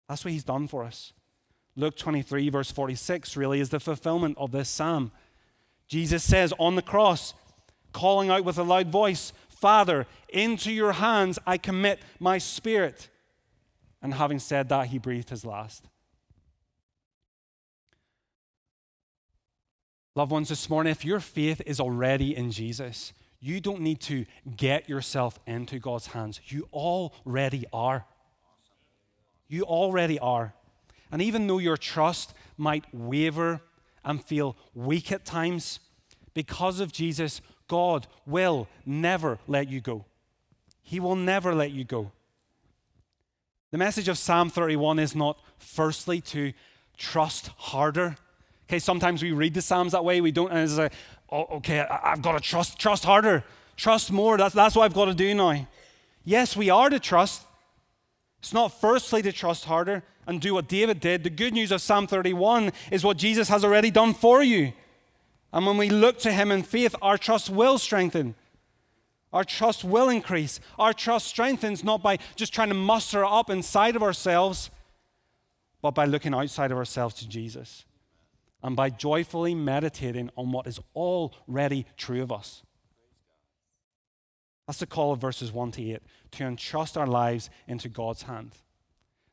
That's 0.07 0.23
what 0.23 0.31
He's 0.31 0.43
done 0.43 0.67
for 0.67 0.83
us. 0.83 1.13
Luke 1.79 1.95
23, 1.95 2.49
verse 2.49 2.71
46, 2.71 3.37
really 3.37 3.59
is 3.59 3.69
the 3.69 3.79
fulfillment 3.79 4.35
of 4.39 4.51
this 4.51 4.67
psalm. 4.67 5.11
Jesus 5.87 6.23
says 6.23 6.51
on 6.57 6.75
the 6.75 6.81
cross, 6.81 7.35
calling 7.93 8.31
out 8.31 8.43
with 8.43 8.57
a 8.57 8.63
loud 8.63 8.87
voice, 8.87 9.31
Father, 9.47 10.07
into 10.29 10.71
your 10.71 10.93
hands 10.93 11.37
I 11.45 11.59
commit 11.59 11.99
my 12.19 12.39
spirit. 12.39 13.09
And 14.01 14.15
having 14.15 14.39
said 14.39 14.69
that, 14.69 14.87
he 14.87 14.97
breathed 14.97 15.29
his 15.29 15.45
last. 15.45 15.85
Loved 20.15 20.31
ones, 20.31 20.49
this 20.49 20.67
morning, 20.71 20.89
if 20.89 21.05
your 21.05 21.19
faith 21.19 21.61
is 21.67 21.79
already 21.79 22.35
in 22.35 22.49
Jesus, 22.49 23.13
you 23.39 23.61
don't 23.61 23.81
need 23.81 23.99
to 24.01 24.25
get 24.55 24.89
yourself 24.89 25.39
into 25.45 25.77
God's 25.77 26.07
hands. 26.07 26.41
You 26.47 26.67
already 26.73 27.65
are. 27.71 28.07
You 29.47 29.61
already 29.63 30.17
are. 30.17 30.55
And 31.11 31.21
even 31.21 31.47
though 31.47 31.57
your 31.57 31.77
trust 31.77 32.33
might 32.57 32.85
waver 32.93 33.61
and 34.03 34.23
feel 34.23 34.55
weak 34.73 35.11
at 35.11 35.25
times, 35.25 35.79
because 36.33 36.79
of 36.79 36.91
Jesus, 36.91 37.41
God 37.67 38.07
will 38.25 38.67
never 38.85 39.39
let 39.47 39.69
you 39.69 39.81
go. 39.81 40.05
He 40.83 40.99
will 40.99 41.15
never 41.15 41.53
let 41.53 41.71
you 41.71 41.83
go. 41.83 42.11
The 43.71 43.77
message 43.77 44.07
of 44.07 44.17
Psalm 44.17 44.49
31 44.49 44.99
is 44.99 45.15
not, 45.15 45.39
firstly, 45.57 46.21
to 46.21 46.53
trust 46.97 47.47
harder. 47.57 48.15
Okay, 48.67 48.79
sometimes 48.79 49.21
we 49.21 49.31
read 49.31 49.53
the 49.53 49.61
Psalms 49.61 49.91
that 49.91 50.05
way. 50.05 50.21
We 50.21 50.31
don't, 50.31 50.51
and 50.51 50.59
it's 50.59 50.77
like, 50.77 50.93
oh, 51.29 51.45
okay, 51.57 51.81
I, 51.81 52.09
have 52.09 52.21
got 52.21 52.33
to 52.33 52.39
trust, 52.39 52.79
trust 52.79 53.03
harder, 53.03 53.43
trust 53.75 54.11
more. 54.11 54.37
That's, 54.37 54.55
that's 54.55 54.75
what 54.75 54.83
I've 54.83 54.93
got 54.93 55.05
to 55.05 55.13
do 55.13 55.33
now. 55.33 55.67
Yes, 56.23 56.55
we 56.55 56.69
are 56.69 56.89
to 56.89 56.99
trust. 56.99 57.43
It's 58.39 58.53
not 58.53 58.79
firstly 58.79 59.21
to 59.23 59.31
trust 59.31 59.65
harder 59.65 60.03
and 60.27 60.41
do 60.41 60.53
what 60.53 60.67
David 60.67 60.99
did. 60.99 61.23
The 61.23 61.29
good 61.29 61.53
news 61.53 61.71
of 61.71 61.81
Psalm 61.81 62.05
31 62.05 62.71
is 62.91 63.03
what 63.03 63.17
Jesus 63.17 63.47
has 63.47 63.63
already 63.63 63.89
done 63.89 64.13
for 64.13 64.43
you. 64.43 64.73
And 65.53 65.65
when 65.65 65.77
we 65.77 65.89
look 65.89 66.19
to 66.19 66.31
him 66.31 66.51
in 66.51 66.61
faith, 66.61 66.93
our 67.01 67.17
trust 67.17 67.49
will 67.49 67.77
strengthen. 67.77 68.35
Our 69.31 69.45
trust 69.45 69.83
will 69.83 70.09
increase. 70.09 70.59
Our 70.77 70.93
trust 70.93 71.27
strengthens 71.27 71.83
not 71.83 72.03
by 72.03 72.19
just 72.35 72.53
trying 72.53 72.69
to 72.69 72.75
muster 72.75 73.25
up 73.25 73.49
inside 73.49 73.95
of 73.95 74.03
ourselves, 74.03 74.69
but 75.81 75.91
by 75.91 76.05
looking 76.05 76.33
outside 76.33 76.71
of 76.71 76.77
ourselves 76.77 77.15
to 77.15 77.27
Jesus 77.27 77.85
and 78.61 78.75
by 78.75 78.89
joyfully 78.89 79.55
meditating 79.55 80.29
on 80.35 80.51
what 80.51 80.67
is 80.67 80.79
already 80.95 81.85
true 81.95 82.21
of 82.21 82.31
us. 82.31 82.63
That's 84.65 84.79
the 84.79 84.87
call 84.87 85.13
of 85.13 85.21
verses 85.21 85.51
1 85.51 85.71
to 85.71 85.91
8 85.91 86.01
to 86.31 86.43
entrust 86.43 86.97
our 86.97 87.07
lives 87.07 87.49
into 87.67 87.87
God's 87.87 88.23
hand. 88.23 88.51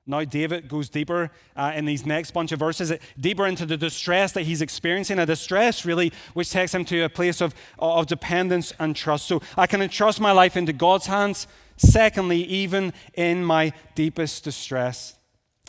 Now, 0.07 0.23
David 0.23 0.69
goes 0.69 0.91
deeper 0.91 1.31
uh, 1.57 1.73
in 1.75 1.87
these 1.87 2.05
next 2.05 2.33
bunch 2.33 2.53
of 2.53 2.59
verses, 2.59 2.93
deeper 3.19 3.47
into 3.47 3.65
the 3.65 3.79
distress 3.79 4.33
that 4.33 4.43
he's 4.43 4.61
experiencing, 4.61 5.19
a 5.19 5.25
distress 5.25 5.87
really 5.87 6.13
which 6.35 6.51
takes 6.51 6.75
him 6.75 6.85
to 6.87 7.03
a 7.03 7.09
place 7.09 7.41
of, 7.41 7.55
of 7.79 8.07
dependence 8.07 8.75
and 8.79 8.95
trust. 8.95 9.27
So 9.27 9.41
I 9.57 9.67
can 9.67 9.81
entrust 9.81 10.21
my 10.21 10.33
life 10.33 10.59
into 10.59 10.75
God's 10.75 11.07
hands. 11.07 11.47
Secondly, 11.77 12.45
even 12.45 12.93
in 13.15 13.45
my 13.45 13.73
deepest 13.95 14.45
distress. 14.45 15.19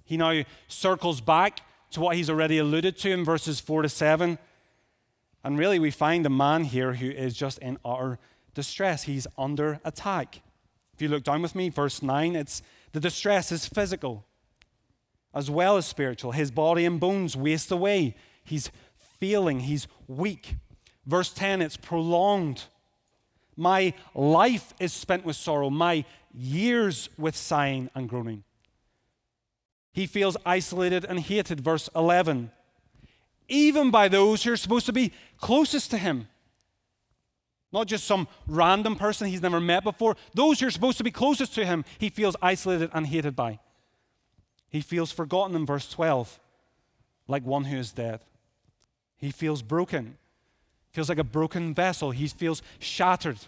He 0.03 0.17
now 0.17 0.43
circles 0.67 1.21
back 1.21 1.61
to 1.91 2.01
what 2.01 2.17
he's 2.17 2.29
already 2.29 2.57
alluded 2.57 2.97
to 2.99 3.11
in 3.11 3.23
verses 3.23 3.59
4 3.59 3.83
to 3.83 3.89
7. 3.89 4.37
And 5.43 5.57
really, 5.57 5.79
we 5.79 5.91
find 5.91 6.25
a 6.25 6.29
man 6.29 6.65
here 6.65 6.93
who 6.93 7.09
is 7.09 7.33
just 7.35 7.57
in 7.59 7.77
utter 7.85 8.19
distress. 8.53 9.03
He's 9.03 9.27
under 9.37 9.79
attack. 9.85 10.41
If 10.93 11.01
you 11.01 11.07
look 11.07 11.23
down 11.23 11.41
with 11.41 11.55
me, 11.55 11.69
verse 11.69 12.01
9, 12.01 12.35
it's 12.35 12.61
the 12.95 13.01
distress 13.01 13.51
is 13.51 13.65
physical 13.65 14.25
as 15.33 15.51
well 15.51 15.75
as 15.75 15.85
spiritual. 15.85 16.31
His 16.31 16.49
body 16.49 16.85
and 16.85 16.97
bones 16.97 17.35
waste 17.35 17.69
away. 17.69 18.15
He's 18.45 18.71
feeling, 19.19 19.59
he's 19.59 19.85
weak. 20.07 20.55
Verse 21.05 21.33
10, 21.33 21.61
it's 21.61 21.75
prolonged. 21.75 22.63
My 23.57 23.93
life 24.13 24.73
is 24.79 24.93
spent 24.93 25.25
with 25.25 25.35
sorrow, 25.35 25.69
my 25.69 26.05
years 26.33 27.09
with 27.17 27.35
sighing 27.35 27.89
and 27.93 28.07
groaning. 28.07 28.45
He 29.91 30.07
feels 30.07 30.37
isolated 30.45 31.03
and 31.03 31.19
hated. 31.19 31.59
Verse 31.59 31.89
11, 31.97 32.49
even 33.49 33.91
by 33.91 34.07
those 34.07 34.43
who 34.43 34.53
are 34.53 34.57
supposed 34.57 34.85
to 34.85 34.93
be 34.93 35.11
closest 35.37 35.91
to 35.91 35.97
him. 35.97 36.29
Not 37.75 37.87
just 37.87 38.05
some 38.05 38.29
random 38.47 38.95
person 38.95 39.27
he's 39.27 39.41
never 39.41 39.59
met 39.59 39.83
before. 39.83 40.15
Those 40.33 40.61
who 40.61 40.67
are 40.67 40.71
supposed 40.71 40.97
to 40.97 41.03
be 41.03 41.11
closest 41.11 41.53
to 41.55 41.65
him, 41.65 41.83
he 41.97 42.07
feels 42.07 42.37
isolated 42.41 42.89
and 42.93 43.05
hated 43.05 43.35
by. 43.35 43.59
He 44.69 44.79
feels 44.79 45.11
forgotten 45.11 45.57
in 45.57 45.65
verse 45.65 45.89
12, 45.89 46.39
like 47.27 47.45
one 47.45 47.65
who 47.65 47.75
is 47.75 47.91
dead. 47.91 48.21
He 49.17 49.29
feels 49.29 49.61
broken, 49.61 50.17
feels 50.93 51.09
like 51.09 51.17
a 51.17 51.23
broken 51.25 51.73
vessel. 51.73 52.11
He 52.11 52.29
feels 52.29 52.61
shattered. 52.79 53.39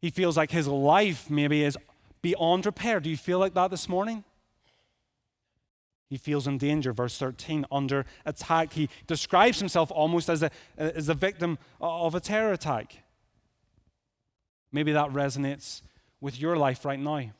He 0.00 0.10
feels 0.10 0.36
like 0.36 0.50
his 0.50 0.66
life 0.66 1.30
maybe 1.30 1.62
is 1.62 1.78
beyond 2.22 2.66
repair. 2.66 2.98
Do 2.98 3.08
you 3.08 3.16
feel 3.16 3.38
like 3.38 3.54
that 3.54 3.70
this 3.70 3.88
morning? 3.88 4.24
He 6.08 6.16
feels 6.16 6.46
in 6.46 6.58
danger, 6.58 6.92
verse 6.92 7.18
13, 7.18 7.66
under 7.70 8.06
attack. 8.24 8.72
He 8.72 8.88
describes 9.06 9.58
himself 9.58 9.90
almost 9.90 10.28
as 10.28 10.42
a, 10.42 10.50
as 10.76 11.08
a 11.08 11.14
victim 11.14 11.58
of 11.80 12.14
a 12.14 12.20
terror 12.20 12.52
attack. 12.52 13.02
Maybe 14.70 14.92
that 14.92 15.10
resonates 15.10 15.82
with 16.20 16.40
your 16.40 16.56
life 16.56 16.84
right 16.84 16.98
now. 16.98 17.32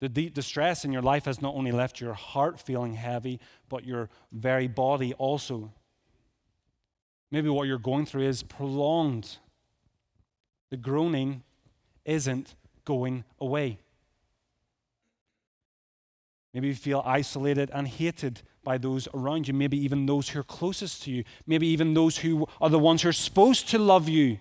The 0.00 0.08
deep 0.08 0.34
distress 0.34 0.84
in 0.84 0.92
your 0.92 1.02
life 1.02 1.24
has 1.24 1.40
not 1.40 1.54
only 1.54 1.72
left 1.72 2.00
your 2.00 2.12
heart 2.12 2.60
feeling 2.60 2.94
heavy, 2.94 3.40
but 3.68 3.84
your 3.84 4.10
very 4.30 4.68
body 4.68 5.14
also. 5.14 5.72
Maybe 7.30 7.48
what 7.48 7.66
you're 7.66 7.78
going 7.78 8.06
through 8.06 8.28
is 8.28 8.42
prolonged. 8.42 9.38
The 10.70 10.76
groaning 10.76 11.42
isn't 12.04 12.54
going 12.84 13.24
away. 13.40 13.78
Maybe 16.56 16.68
you 16.68 16.74
feel 16.74 17.02
isolated 17.04 17.70
and 17.74 17.86
hated 17.86 18.40
by 18.64 18.78
those 18.78 19.08
around 19.12 19.46
you, 19.46 19.52
maybe 19.52 19.76
even 19.76 20.06
those 20.06 20.30
who 20.30 20.40
are 20.40 20.42
closest 20.42 21.02
to 21.02 21.10
you, 21.10 21.22
maybe 21.46 21.66
even 21.66 21.92
those 21.92 22.16
who 22.16 22.46
are 22.62 22.70
the 22.70 22.78
ones 22.78 23.02
who 23.02 23.10
are 23.10 23.12
supposed 23.12 23.68
to 23.68 23.78
love 23.78 24.08
you 24.08 24.38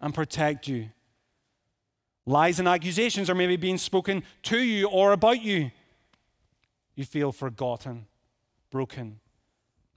and 0.00 0.12
protect 0.12 0.66
you. 0.66 0.88
Lies 2.26 2.58
and 2.58 2.66
accusations 2.66 3.30
are 3.30 3.36
maybe 3.36 3.54
being 3.54 3.78
spoken 3.78 4.24
to 4.42 4.58
you 4.58 4.88
or 4.88 5.12
about 5.12 5.40
you. 5.40 5.70
You 6.96 7.04
feel 7.04 7.30
forgotten, 7.30 8.06
broken. 8.72 9.20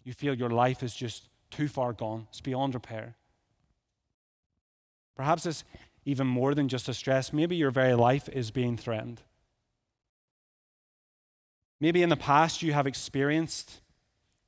You 0.04 0.14
feel 0.14 0.36
your 0.36 0.52
life 0.52 0.84
is 0.84 0.94
just 0.94 1.30
too 1.50 1.68
far 1.68 1.94
gone, 1.94 2.28
it's 2.30 2.42
beyond 2.42 2.76
repair. 2.76 3.16
Perhaps 5.16 5.48
it's 5.48 5.64
even 6.06 6.28
more 6.28 6.54
than 6.54 6.68
just 6.70 6.88
a 6.88 6.94
stress. 6.94 7.34
Maybe 7.34 7.56
your 7.56 7.72
very 7.72 7.96
life 7.96 8.30
is 8.30 8.52
being 8.52 8.78
threatened. 8.78 9.24
Maybe 11.84 12.02
in 12.02 12.08
the 12.08 12.16
past 12.16 12.64
you 12.64 12.72
have 12.72 12.88
experienced, 12.88 13.82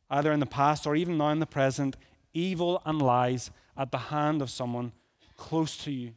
either 0.10 0.32
in 0.32 0.40
the 0.40 0.46
past 0.46 0.88
or 0.88 0.96
even 0.96 1.18
now 1.18 1.32
in 1.32 1.40
the 1.40 1.46
present, 1.46 1.98
evil 2.34 2.82
and 2.86 3.02
lies 3.02 3.52
at 3.76 3.92
the 3.92 3.98
hand 3.98 4.42
of 4.42 4.50
someone 4.50 4.94
close 5.36 5.76
to 5.84 5.92
you. 5.92 6.14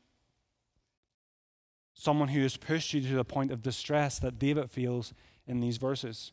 Someone 1.92 2.28
who 2.28 2.40
has 2.42 2.56
pushed 2.56 2.94
you 2.94 3.00
to 3.00 3.16
the 3.16 3.24
point 3.24 3.50
of 3.50 3.62
distress 3.62 4.20
that 4.20 4.38
David 4.38 4.70
feels 4.70 5.12
in 5.44 5.58
these 5.58 5.76
verses. 5.76 6.30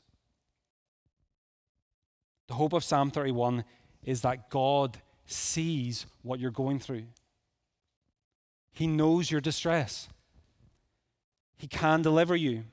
The 2.48 2.54
hope 2.54 2.74
of 2.74 2.84
Psalm 2.84 3.10
31 3.10 3.66
is 4.04 4.22
that 4.22 4.52
God 4.52 5.02
sees 5.26 6.06
what 6.22 6.40
you're 6.40 6.52
going 6.52 6.78
through. 6.78 7.06
He 8.72 8.86
knows 8.86 9.32
your 9.32 9.42
distress. 9.42 10.10
He 11.58 11.66
can 11.66 12.04
deliver 12.04 12.36
you. 12.36 12.66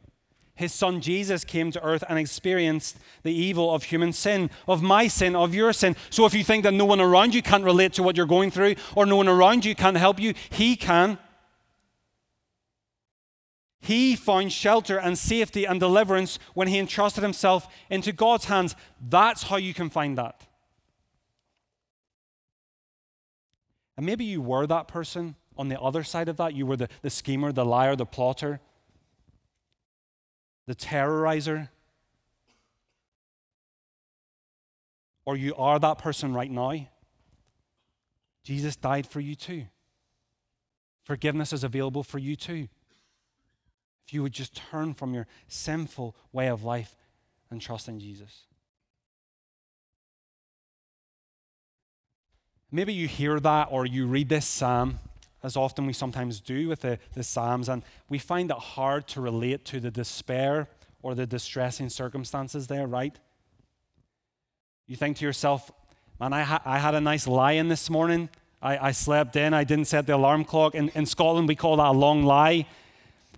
His 0.62 0.72
son 0.72 1.00
Jesus 1.00 1.42
came 1.42 1.72
to 1.72 1.82
earth 1.82 2.04
and 2.08 2.20
experienced 2.20 2.96
the 3.24 3.32
evil 3.32 3.74
of 3.74 3.82
human 3.82 4.12
sin, 4.12 4.48
of 4.68 4.80
my 4.80 5.08
sin, 5.08 5.34
of 5.34 5.56
your 5.56 5.72
sin. 5.72 5.96
So 6.08 6.24
if 6.24 6.34
you 6.34 6.44
think 6.44 6.62
that 6.62 6.72
no 6.72 6.84
one 6.84 7.00
around 7.00 7.34
you 7.34 7.42
can't 7.42 7.64
relate 7.64 7.94
to 7.94 8.02
what 8.04 8.16
you're 8.16 8.26
going 8.26 8.52
through, 8.52 8.76
or 8.94 9.04
no 9.04 9.16
one 9.16 9.26
around 9.26 9.64
you 9.64 9.74
can't 9.74 9.96
help 9.96 10.20
you, 10.20 10.34
He 10.50 10.76
can. 10.76 11.18
He 13.80 14.14
found 14.14 14.52
shelter 14.52 14.98
and 14.98 15.18
safety 15.18 15.64
and 15.64 15.80
deliverance 15.80 16.38
when 16.54 16.68
he 16.68 16.78
entrusted 16.78 17.24
himself 17.24 17.66
into 17.90 18.12
God's 18.12 18.44
hands. 18.44 18.76
That's 19.00 19.42
how 19.42 19.56
you 19.56 19.74
can 19.74 19.90
find 19.90 20.16
that. 20.16 20.46
And 23.96 24.06
maybe 24.06 24.24
you 24.24 24.40
were 24.40 24.68
that 24.68 24.86
person 24.86 25.34
on 25.58 25.68
the 25.68 25.80
other 25.80 26.04
side 26.04 26.28
of 26.28 26.36
that. 26.36 26.54
You 26.54 26.66
were 26.66 26.76
the, 26.76 26.88
the 27.02 27.10
schemer, 27.10 27.50
the 27.50 27.64
liar, 27.64 27.96
the 27.96 28.06
plotter 28.06 28.60
the 30.66 30.74
terrorizer, 30.74 31.68
or 35.24 35.36
you 35.36 35.54
are 35.56 35.78
that 35.78 35.98
person 35.98 36.34
right 36.34 36.50
now, 36.50 36.86
Jesus 38.44 38.76
died 38.76 39.06
for 39.06 39.20
you 39.20 39.34
too. 39.34 39.66
Forgiveness 41.04 41.52
is 41.52 41.64
available 41.64 42.02
for 42.02 42.18
you 42.18 42.36
too. 42.36 42.68
If 44.06 44.12
you 44.12 44.22
would 44.22 44.32
just 44.32 44.54
turn 44.54 44.94
from 44.94 45.14
your 45.14 45.26
sinful 45.48 46.16
way 46.32 46.48
of 46.48 46.64
life 46.64 46.96
and 47.50 47.60
trust 47.60 47.88
in 47.88 48.00
Jesus. 48.00 48.46
Maybe 52.70 52.94
you 52.94 53.06
hear 53.06 53.38
that 53.38 53.68
or 53.70 53.84
you 53.84 54.06
read 54.06 54.28
this 54.28 54.46
psalm 54.46 54.98
as 55.42 55.56
often 55.56 55.86
we 55.86 55.92
sometimes 55.92 56.40
do 56.40 56.68
with 56.68 56.80
the, 56.80 56.98
the 57.14 57.22
Psalms, 57.22 57.68
and 57.68 57.82
we 58.08 58.18
find 58.18 58.50
it 58.50 58.56
hard 58.56 59.06
to 59.08 59.20
relate 59.20 59.64
to 59.66 59.80
the 59.80 59.90
despair 59.90 60.68
or 61.02 61.14
the 61.14 61.26
distressing 61.26 61.88
circumstances 61.88 62.68
there, 62.68 62.86
right? 62.86 63.18
You 64.86 64.96
think 64.96 65.16
to 65.18 65.24
yourself, 65.24 65.70
man, 66.20 66.32
I, 66.32 66.42
ha- 66.42 66.62
I 66.64 66.78
had 66.78 66.94
a 66.94 67.00
nice 67.00 67.26
lie 67.26 67.52
in 67.52 67.68
this 67.68 67.90
morning. 67.90 68.28
I, 68.60 68.88
I 68.88 68.92
slept 68.92 69.34
in. 69.34 69.52
I 69.54 69.64
didn't 69.64 69.86
set 69.86 70.06
the 70.06 70.14
alarm 70.14 70.44
clock. 70.44 70.74
In, 70.74 70.90
in 70.90 71.06
Scotland, 71.06 71.48
we 71.48 71.56
call 71.56 71.76
that 71.76 71.88
a 71.88 71.92
long 71.92 72.24
lie. 72.24 72.66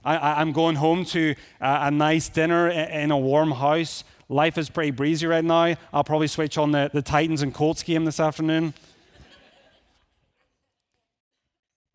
I, 0.04 0.42
am 0.42 0.52
going 0.52 0.76
home 0.76 1.06
to 1.06 1.34
a, 1.60 1.78
a 1.86 1.90
nice 1.90 2.28
dinner 2.28 2.68
in, 2.68 2.88
in, 2.90 3.10
a 3.10 3.16
warm 3.16 3.52
house. 3.52 4.04
Life 4.28 4.58
is 4.58 4.68
pretty 4.68 4.90
breezy 4.90 5.26
right 5.26 5.44
now. 5.44 5.76
I'll 5.94 6.04
probably 6.04 6.26
switch 6.26 6.58
on 6.58 6.72
the, 6.72 6.90
the 6.92 7.00
Titans 7.00 7.40
and 7.40 7.54
Colts 7.54 7.82
game 7.82 8.04
this 8.04 8.20
afternoon. 8.20 8.74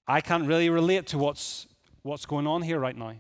I 0.10 0.22
can't 0.22 0.48
really 0.48 0.72
relate 0.72 1.06
to 1.08 1.20
what's, 1.20 1.68
what's 2.02 2.26
going 2.26 2.48
on 2.48 2.64
here 2.64 2.80
right 2.80 2.98
now. 2.98 3.14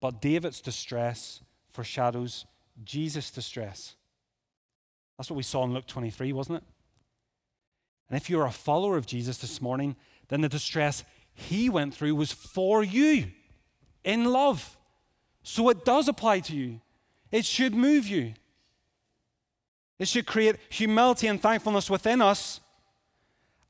But 0.00 0.20
David's 0.20 0.60
distress 0.60 1.40
foreshadows 1.70 2.44
Jesus' 2.84 3.30
distress. 3.30 3.94
That's 5.16 5.30
what 5.30 5.36
we 5.36 5.44
saw 5.44 5.62
in 5.62 5.72
Luke 5.72 5.86
23, 5.86 6.32
wasn't 6.32 6.58
it? 6.58 6.64
And 8.08 8.16
if 8.16 8.28
you're 8.28 8.46
a 8.46 8.50
follower 8.50 8.96
of 8.96 9.06
Jesus 9.06 9.38
this 9.38 9.62
morning, 9.62 9.94
then 10.26 10.40
the 10.40 10.48
distress 10.48 11.04
he 11.34 11.70
went 11.70 11.94
through 11.94 12.16
was 12.16 12.32
for 12.32 12.82
you 12.82 13.28
in 14.02 14.24
love. 14.24 14.76
So 15.44 15.68
it 15.68 15.84
does 15.84 16.08
apply 16.08 16.40
to 16.40 16.56
you. 16.56 16.80
It 17.30 17.44
should 17.44 17.76
move 17.76 18.08
you. 18.08 18.34
It 20.00 20.08
should 20.08 20.26
create 20.26 20.56
humility 20.68 21.28
and 21.28 21.40
thankfulness 21.40 21.88
within 21.88 22.20
us. 22.20 22.58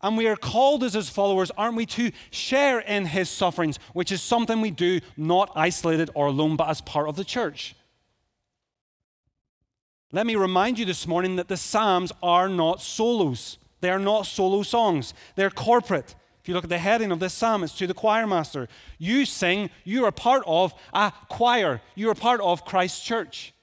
And 0.05 0.19
we 0.19 0.29
are 0.29 0.37
called 0.37 0.85
as 0.85 0.93
his 0.93 1.09
followers, 1.09 1.51
aren't 1.57 1.77
we, 1.77 1.87
to 1.87 2.13
share 2.31 2.79
in 2.79 3.07
his 3.07 3.31
sufferings, 3.31 3.79
which 3.95 4.13
is 4.13 4.21
something 4.21 4.61
we 4.61 4.71
do 4.71 5.01
not 5.17 5.51
isolated 5.57 6.11
or 6.15 6.27
alone, 6.27 6.57
but 6.57 6.69
as 6.69 6.83
part 6.83 7.09
of 7.09 7.17
the 7.17 7.25
church. 7.25 7.75
Let 10.13 10.27
me 10.27 10.37
remind 10.37 10.79
you 10.79 10.85
this 10.85 11.07
morning 11.07 11.37
that 11.37 11.49
the 11.49 11.57
Psalms 11.57 12.13
are 12.23 12.51
not 12.51 12.83
solos. 12.83 13.57
They 13.81 13.89
are 13.89 13.99
not 13.99 14.27
solo 14.27 14.63
songs, 14.63 15.15
they're 15.37 15.51
corporate. 15.51 16.15
If 16.43 16.49
you 16.49 16.55
look 16.55 16.65
at 16.65 16.71
the 16.71 16.77
heading 16.77 17.11
of 17.11 17.21
this 17.21 17.33
psalm, 17.33 17.65
it's 17.65 17.77
to 17.79 17.87
the 17.87 17.95
choir 17.95 18.27
master. 18.27 18.69
You 18.99 19.25
sing, 19.25 19.71
you 19.85 20.05
are 20.05 20.13
part 20.13 20.43
of 20.47 20.75
a 20.93 21.13
choir, 21.31 21.81
you 21.95 22.11
are 22.11 22.15
part 22.15 22.43
of 22.43 22.67
Christ's 22.67 23.03
church. 23.03 23.55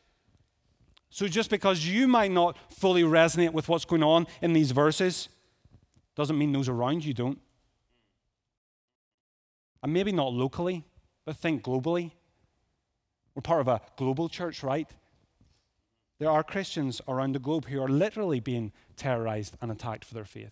So 1.12 1.27
just 1.27 1.51
because 1.51 1.86
you 1.86 2.08
might 2.08 2.32
not 2.32 2.58
fully 2.71 3.04
resonate 3.04 3.54
with 3.54 3.69
what's 3.69 3.86
going 3.86 4.01
on 4.01 4.25
in 4.41 4.54
these 4.54 4.71
verses, 4.71 5.30
doesn't 6.15 6.38
mean 6.38 6.52
those 6.52 6.69
around 6.69 7.06
you 7.06 7.13
don't. 7.13 7.39
And 9.84 9.93
maybe 9.93 10.12
not 10.12 10.34
locally, 10.34 10.86
but 11.26 11.36
think 11.36 11.63
globally. 11.63 12.12
We're 13.34 13.41
part 13.41 13.62
of 13.62 13.67
a 13.67 13.82
global 13.95 14.30
church, 14.30 14.62
right? 14.63 14.89
There 16.19 16.30
are 16.30 16.43
Christians 16.43 17.02
around 17.08 17.34
the 17.34 17.39
globe 17.39 17.65
who 17.65 17.82
are 17.82 17.88
literally 17.88 18.39
being 18.39 18.71
terrorized 18.95 19.58
and 19.62 19.71
attacked 19.71 20.06
for 20.06 20.13
their 20.13 20.26
faith. 20.26 20.52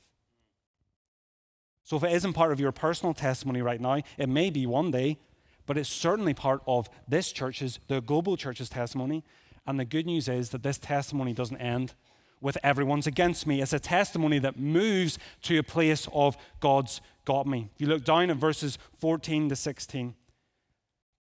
So 1.83 1.97
if 1.97 2.03
it 2.03 2.11
isn't 2.13 2.33
part 2.33 2.51
of 2.51 2.59
your 2.59 2.71
personal 2.71 3.13
testimony 3.13 3.61
right 3.61 3.81
now, 3.81 4.01
it 4.17 4.29
may 4.29 4.49
be 4.49 4.65
one 4.65 4.91
day, 4.91 5.19
but 5.65 5.77
it's 5.77 5.89
certainly 5.89 6.33
part 6.33 6.61
of 6.65 6.89
this 7.07 7.31
church's, 7.31 7.79
the 7.87 8.01
global 8.01 8.37
church's 8.37 8.69
testimony. 8.69 9.23
And 9.67 9.79
the 9.79 9.85
good 9.85 10.05
news 10.07 10.27
is 10.27 10.49
that 10.49 10.63
this 10.63 10.79
testimony 10.79 11.33
doesn't 11.33 11.57
end 11.57 11.93
with 12.41 12.57
everyone's 12.63 13.07
against 13.07 13.45
me. 13.45 13.61
It's 13.61 13.73
a 13.73 13.79
testimony 13.79 14.39
that 14.39 14.59
moves 14.59 15.19
to 15.43 15.57
a 15.59 15.63
place 15.63 16.07
of 16.13 16.37
God's 16.59 17.01
got 17.25 17.47
me. 17.47 17.69
You 17.77 17.87
look 17.87 18.03
down 18.03 18.29
at 18.29 18.37
verses 18.37 18.77
14 18.99 19.49
to 19.49 19.55
16, 19.55 20.15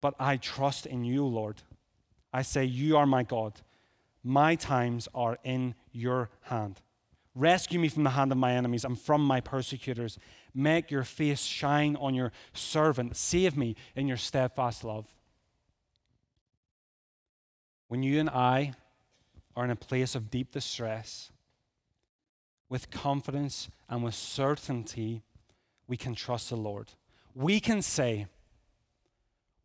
but 0.01 0.15
I 0.19 0.37
trust 0.37 0.85
in 0.85 1.03
you, 1.03 1.25
Lord. 1.25 1.61
I 2.31 2.41
say, 2.41 2.65
You 2.65 2.97
are 2.97 3.05
my 3.05 3.23
God. 3.23 3.61
My 4.23 4.55
times 4.55 5.07
are 5.13 5.37
in 5.43 5.75
your 5.91 6.29
hand. 6.43 6.81
Rescue 7.35 7.79
me 7.79 7.89
from 7.89 8.03
the 8.03 8.09
hand 8.11 8.31
of 8.31 8.37
my 8.37 8.53
enemies 8.53 8.83
and 8.83 8.99
from 8.99 9.23
my 9.23 9.39
persecutors. 9.39 10.17
Make 10.53 10.91
your 10.91 11.03
face 11.03 11.43
shine 11.43 11.95
on 11.95 12.13
your 12.13 12.31
servant. 12.53 13.15
Save 13.15 13.55
me 13.55 13.75
in 13.95 14.07
your 14.07 14.17
steadfast 14.17 14.83
love. 14.83 15.05
When 17.87 18.03
you 18.03 18.19
and 18.19 18.29
I 18.29 18.73
are 19.55 19.65
in 19.65 19.71
a 19.71 19.75
place 19.75 20.15
of 20.15 20.29
deep 20.29 20.51
distress, 20.51 21.31
with 22.69 22.91
confidence 22.91 23.69
and 23.89 24.03
with 24.03 24.15
certainty, 24.15 25.23
we 25.87 25.97
can 25.97 26.13
trust 26.13 26.49
the 26.49 26.55
Lord. 26.55 26.91
We 27.33 27.59
can 27.59 27.81
say, 27.81 28.27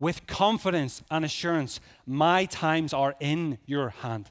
with 0.00 0.26
confidence 0.26 1.02
and 1.10 1.24
assurance, 1.24 1.80
My 2.06 2.46
times 2.46 2.92
are 2.92 3.14
in 3.20 3.58
your 3.66 3.90
hand. 3.90 4.30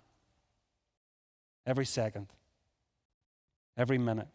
Every 1.65 1.85
second, 1.85 2.27
every 3.77 3.97
minute, 3.97 4.27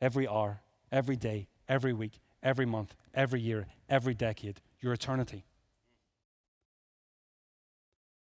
every 0.00 0.26
hour, 0.26 0.60
every 0.90 1.16
day, 1.16 1.48
every 1.68 1.92
week, 1.92 2.20
every 2.42 2.64
month, 2.64 2.94
every 3.14 3.40
year, 3.40 3.66
every 3.88 4.14
decade, 4.14 4.60
your 4.80 4.92
eternity. 4.92 5.44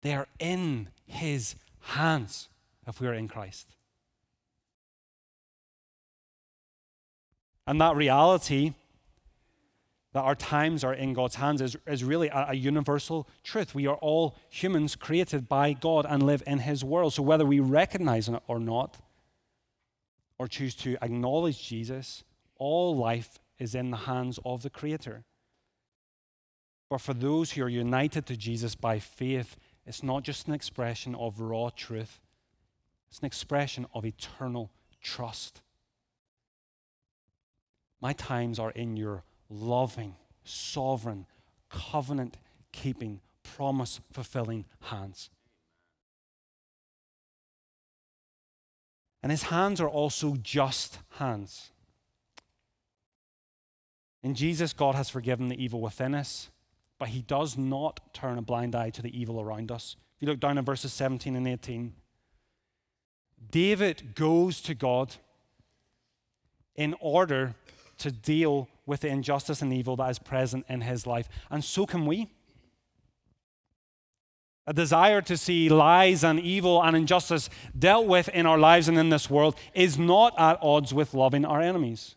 They 0.02 0.14
are 0.14 0.28
in 0.38 0.88
His 1.06 1.56
hands 1.80 2.48
if 2.86 3.00
we 3.00 3.06
are 3.06 3.14
in 3.14 3.28
Christ. 3.28 3.68
And 7.66 7.80
that 7.80 7.96
reality 7.96 8.74
that 10.14 10.22
our 10.22 10.34
times 10.34 10.84
are 10.84 10.94
in 10.94 11.12
God's 11.12 11.34
hands 11.34 11.60
is, 11.60 11.76
is 11.86 12.02
really 12.02 12.28
a, 12.28 12.46
a, 12.50 12.54
universal 12.54 13.28
truth. 13.44 13.74
We 13.74 13.86
are 13.86 13.96
all 13.96 14.36
humans 14.48 14.96
created 14.96 15.48
by 15.48 15.74
God 15.74 16.06
and 16.08 16.22
live 16.22 16.42
in 16.46 16.60
His 16.60 16.82
world. 16.82 17.12
So 17.12 17.22
whether 17.22 17.44
we 17.44 17.60
recognize 17.60 18.28
it 18.28 18.42
or 18.46 18.58
not, 18.58 18.96
or 20.38 20.48
choose 20.48 20.74
to 20.76 20.96
acknowledge 21.02 21.62
Jesus, 21.68 22.24
all 22.56 22.96
life 22.96 23.38
is 23.58 23.74
in 23.74 23.90
the 23.90 23.98
hands 23.98 24.38
of 24.44 24.62
the 24.62 24.70
Creator. 24.70 25.24
But 26.88 27.00
for 27.00 27.12
those 27.12 27.52
who 27.52 27.62
are 27.64 27.68
united 27.68 28.24
to 28.26 28.36
Jesus 28.36 28.74
by 28.74 28.98
faith, 28.98 29.56
it's 29.88 30.02
not 30.02 30.22
just 30.22 30.46
an 30.46 30.54
expression 30.54 31.14
of 31.14 31.40
raw 31.40 31.70
truth, 31.74 32.20
it's 33.08 33.20
an 33.20 33.26
expression 33.26 33.86
of 33.94 34.04
eternal 34.04 34.70
trust. 35.02 35.62
My 38.00 38.12
times 38.12 38.58
are 38.58 38.70
in 38.70 38.96
your 38.96 39.24
loving, 39.48 40.14
sovereign, 40.44 41.26
covenant 41.70 42.36
keeping, 42.70 43.20
promise 43.42 44.00
fulfilling 44.12 44.66
hands. 44.82 45.30
And 49.22 49.32
his 49.32 49.44
hands 49.44 49.80
are 49.80 49.88
also 49.88 50.36
just 50.36 50.98
hands. 51.18 51.70
In 54.22 54.34
Jesus, 54.34 54.72
God 54.72 54.94
has 54.94 55.08
forgiven 55.08 55.48
the 55.48 55.62
evil 55.62 55.80
within 55.80 56.14
us, 56.14 56.50
but 56.98 57.08
he 57.08 57.22
does 57.22 57.56
not 57.56 58.00
turn 58.12 58.38
a 58.38 58.42
blind 58.42 58.74
eye 58.74 58.90
to 58.90 59.02
the 59.02 59.18
evil 59.18 59.40
around 59.40 59.70
us. 59.70 59.96
If 60.16 60.22
you 60.22 60.28
look 60.28 60.40
down 60.40 60.58
in 60.58 60.64
verses 60.64 60.92
17 60.92 61.36
and 61.36 61.46
18, 61.46 61.92
David 63.50 64.14
goes 64.14 64.60
to 64.62 64.74
God 64.74 65.14
in 66.74 66.94
order 67.00 67.54
to 67.98 68.10
deal 68.10 68.68
with 68.86 69.00
the 69.00 69.08
injustice 69.08 69.62
and 69.62 69.72
evil 69.72 69.96
that 69.96 70.10
is 70.10 70.18
present 70.18 70.64
in 70.68 70.80
his 70.80 71.06
life. 71.06 71.28
And 71.50 71.64
so 71.64 71.86
can 71.86 72.06
we. 72.06 72.30
A 74.66 74.72
desire 74.72 75.22
to 75.22 75.36
see 75.36 75.68
lies 75.68 76.22
and 76.22 76.38
evil 76.38 76.82
and 76.82 76.94
injustice 76.94 77.48
dealt 77.78 78.06
with 78.06 78.28
in 78.28 78.44
our 78.44 78.58
lives 78.58 78.86
and 78.86 78.98
in 78.98 79.08
this 79.08 79.30
world 79.30 79.56
is 79.72 79.98
not 79.98 80.38
at 80.38 80.58
odds 80.60 80.92
with 80.92 81.14
loving 81.14 81.44
our 81.44 81.60
enemies. 81.60 82.16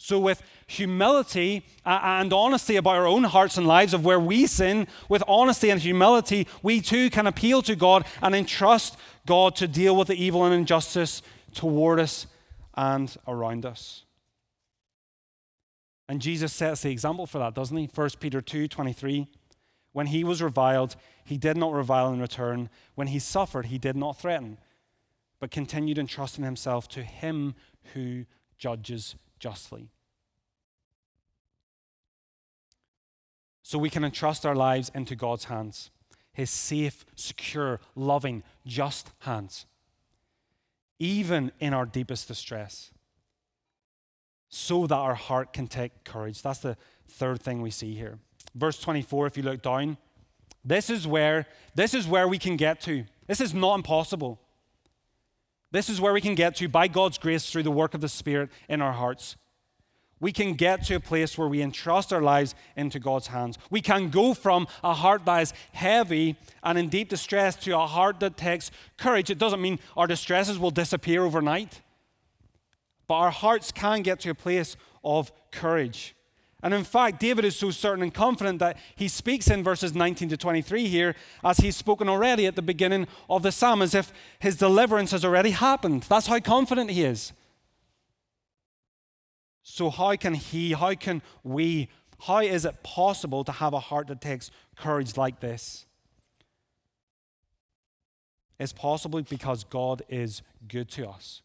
So, 0.00 0.20
with 0.20 0.42
humility 0.68 1.66
uh, 1.84 1.98
and 2.02 2.32
honesty 2.32 2.76
about 2.76 2.94
our 2.94 3.06
own 3.06 3.24
hearts 3.24 3.58
and 3.58 3.66
lives 3.66 3.92
of 3.92 4.04
where 4.04 4.20
we 4.20 4.46
sin, 4.46 4.86
with 5.08 5.24
honesty 5.26 5.70
and 5.70 5.80
humility, 5.80 6.46
we 6.62 6.80
too 6.80 7.10
can 7.10 7.26
appeal 7.26 7.62
to 7.62 7.74
God 7.74 8.06
and 8.22 8.34
entrust 8.34 8.96
God 9.26 9.56
to 9.56 9.66
deal 9.66 9.96
with 9.96 10.06
the 10.08 10.14
evil 10.14 10.44
and 10.44 10.54
injustice 10.54 11.20
toward 11.52 11.98
us 11.98 12.28
and 12.74 13.16
around 13.26 13.66
us. 13.66 14.04
And 16.08 16.22
Jesus 16.22 16.52
sets 16.52 16.82
the 16.82 16.90
example 16.90 17.26
for 17.26 17.38
that, 17.38 17.54
doesn't 17.54 17.76
he? 17.76 17.90
1 17.92 18.10
Peter 18.20 18.40
2 18.40 18.68
23. 18.68 19.26
When 19.92 20.06
he 20.06 20.22
was 20.22 20.40
reviled, 20.40 20.94
he 21.24 21.36
did 21.36 21.56
not 21.56 21.72
revile 21.72 22.12
in 22.12 22.20
return. 22.20 22.70
When 22.94 23.08
he 23.08 23.18
suffered, 23.18 23.66
he 23.66 23.78
did 23.78 23.96
not 23.96 24.16
threaten, 24.16 24.58
but 25.40 25.50
continued 25.50 25.98
entrusting 25.98 26.44
himself 26.44 26.86
to 26.90 27.02
him 27.02 27.56
who 27.94 28.26
judges 28.58 29.16
justly. 29.38 29.90
So 33.62 33.78
we 33.78 33.90
can 33.90 34.04
entrust 34.04 34.46
our 34.46 34.54
lives 34.54 34.90
into 34.94 35.14
God's 35.14 35.44
hands, 35.44 35.90
his 36.32 36.50
safe, 36.50 37.04
secure, 37.14 37.80
loving, 37.94 38.42
just 38.66 39.10
hands, 39.20 39.66
even 40.98 41.52
in 41.60 41.74
our 41.74 41.84
deepest 41.84 42.28
distress, 42.28 42.90
so 44.48 44.86
that 44.86 44.94
our 44.94 45.14
heart 45.14 45.52
can 45.52 45.66
take 45.66 46.04
courage. 46.04 46.40
That's 46.40 46.60
the 46.60 46.78
third 47.06 47.42
thing 47.42 47.60
we 47.60 47.70
see 47.70 47.94
here. 47.94 48.18
Verse 48.54 48.80
24, 48.80 49.26
if 49.26 49.36
you 49.36 49.42
look 49.42 49.60
down, 49.60 49.98
This 50.64 50.90
is 50.90 51.06
where 51.06 51.46
this 51.74 51.94
is 51.94 52.06
where 52.06 52.28
we 52.28 52.38
can 52.38 52.56
get 52.56 52.80
to. 52.82 53.04
This 53.26 53.40
is 53.40 53.54
not 53.54 53.74
impossible. 53.76 54.40
This 55.70 55.88
is 55.88 56.00
where 56.00 56.12
we 56.12 56.20
can 56.20 56.34
get 56.34 56.56
to 56.56 56.68
by 56.68 56.88
God's 56.88 57.18
grace 57.18 57.50
through 57.50 57.64
the 57.64 57.70
work 57.70 57.94
of 57.94 58.00
the 58.00 58.08
Spirit 58.08 58.50
in 58.68 58.80
our 58.80 58.92
hearts. 58.92 59.36
We 60.20 60.32
can 60.32 60.54
get 60.54 60.84
to 60.86 60.96
a 60.96 61.00
place 61.00 61.38
where 61.38 61.46
we 61.46 61.62
entrust 61.62 62.12
our 62.12 62.22
lives 62.22 62.54
into 62.76 62.98
God's 62.98 63.28
hands. 63.28 63.56
We 63.70 63.80
can 63.80 64.10
go 64.10 64.34
from 64.34 64.66
a 64.82 64.94
heart 64.94 65.24
that 65.26 65.42
is 65.42 65.52
heavy 65.72 66.36
and 66.62 66.76
in 66.76 66.88
deep 66.88 67.08
distress 67.08 67.54
to 67.56 67.78
a 67.78 67.86
heart 67.86 68.18
that 68.20 68.36
takes 68.36 68.70
courage. 68.96 69.30
It 69.30 69.38
doesn't 69.38 69.62
mean 69.62 69.78
our 69.96 70.08
distresses 70.08 70.58
will 70.58 70.72
disappear 70.72 71.22
overnight, 71.22 71.82
but 73.06 73.14
our 73.14 73.30
hearts 73.30 73.70
can 73.70 74.02
get 74.02 74.20
to 74.20 74.30
a 74.30 74.34
place 74.34 74.76
of 75.04 75.30
courage. 75.52 76.16
And 76.62 76.74
in 76.74 76.82
fact, 76.82 77.20
David 77.20 77.44
is 77.44 77.54
so 77.54 77.70
certain 77.70 78.02
and 78.02 78.12
confident 78.12 78.58
that 78.58 78.78
he 78.96 79.06
speaks 79.06 79.48
in 79.48 79.62
verses 79.62 79.94
19 79.94 80.28
to 80.30 80.36
23 80.36 80.88
here, 80.88 81.14
as 81.44 81.58
he's 81.58 81.76
spoken 81.76 82.08
already 82.08 82.46
at 82.46 82.56
the 82.56 82.62
beginning 82.62 83.06
of 83.30 83.42
the 83.42 83.52
psalm, 83.52 83.80
as 83.80 83.94
if 83.94 84.12
his 84.40 84.56
deliverance 84.56 85.12
has 85.12 85.24
already 85.24 85.50
happened. 85.50 86.02
That's 86.02 86.26
how 86.26 86.40
confident 86.40 86.90
he 86.90 87.04
is. 87.04 87.32
So, 89.62 89.88
how 89.90 90.16
can 90.16 90.34
he, 90.34 90.72
how 90.72 90.94
can 90.94 91.22
we, 91.44 91.90
how 92.22 92.40
is 92.40 92.64
it 92.64 92.82
possible 92.82 93.44
to 93.44 93.52
have 93.52 93.72
a 93.72 93.80
heart 93.80 94.08
that 94.08 94.20
takes 94.20 94.50
courage 94.76 95.16
like 95.16 95.38
this? 95.38 95.86
It's 98.58 98.72
possible 98.72 99.22
because 99.22 99.62
God 99.62 100.02
is 100.08 100.42
good 100.66 100.88
to 100.90 101.08
us. 101.08 101.42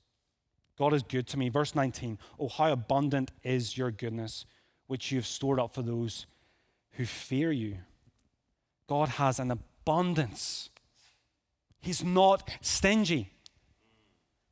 God 0.80 0.94
is 0.94 1.04
good 1.04 1.28
to 1.28 1.38
me. 1.38 1.50
Verse 1.50 1.76
19 1.76 2.18
Oh, 2.40 2.48
how 2.48 2.72
abundant 2.72 3.32
is 3.44 3.78
your 3.78 3.92
goodness 3.92 4.48
which 4.94 5.12
you 5.12 5.18
have 5.18 5.26
stored 5.26 5.60
up 5.60 5.74
for 5.74 5.82
those 5.82 6.28
who 6.92 7.04
fear 7.04 7.52
you. 7.52 7.78
God 8.86 9.10
has 9.10 9.40
an 9.40 9.50
abundance. 9.50 10.70
He's 11.82 12.04
not 12.04 12.48
stingy. 12.62 13.32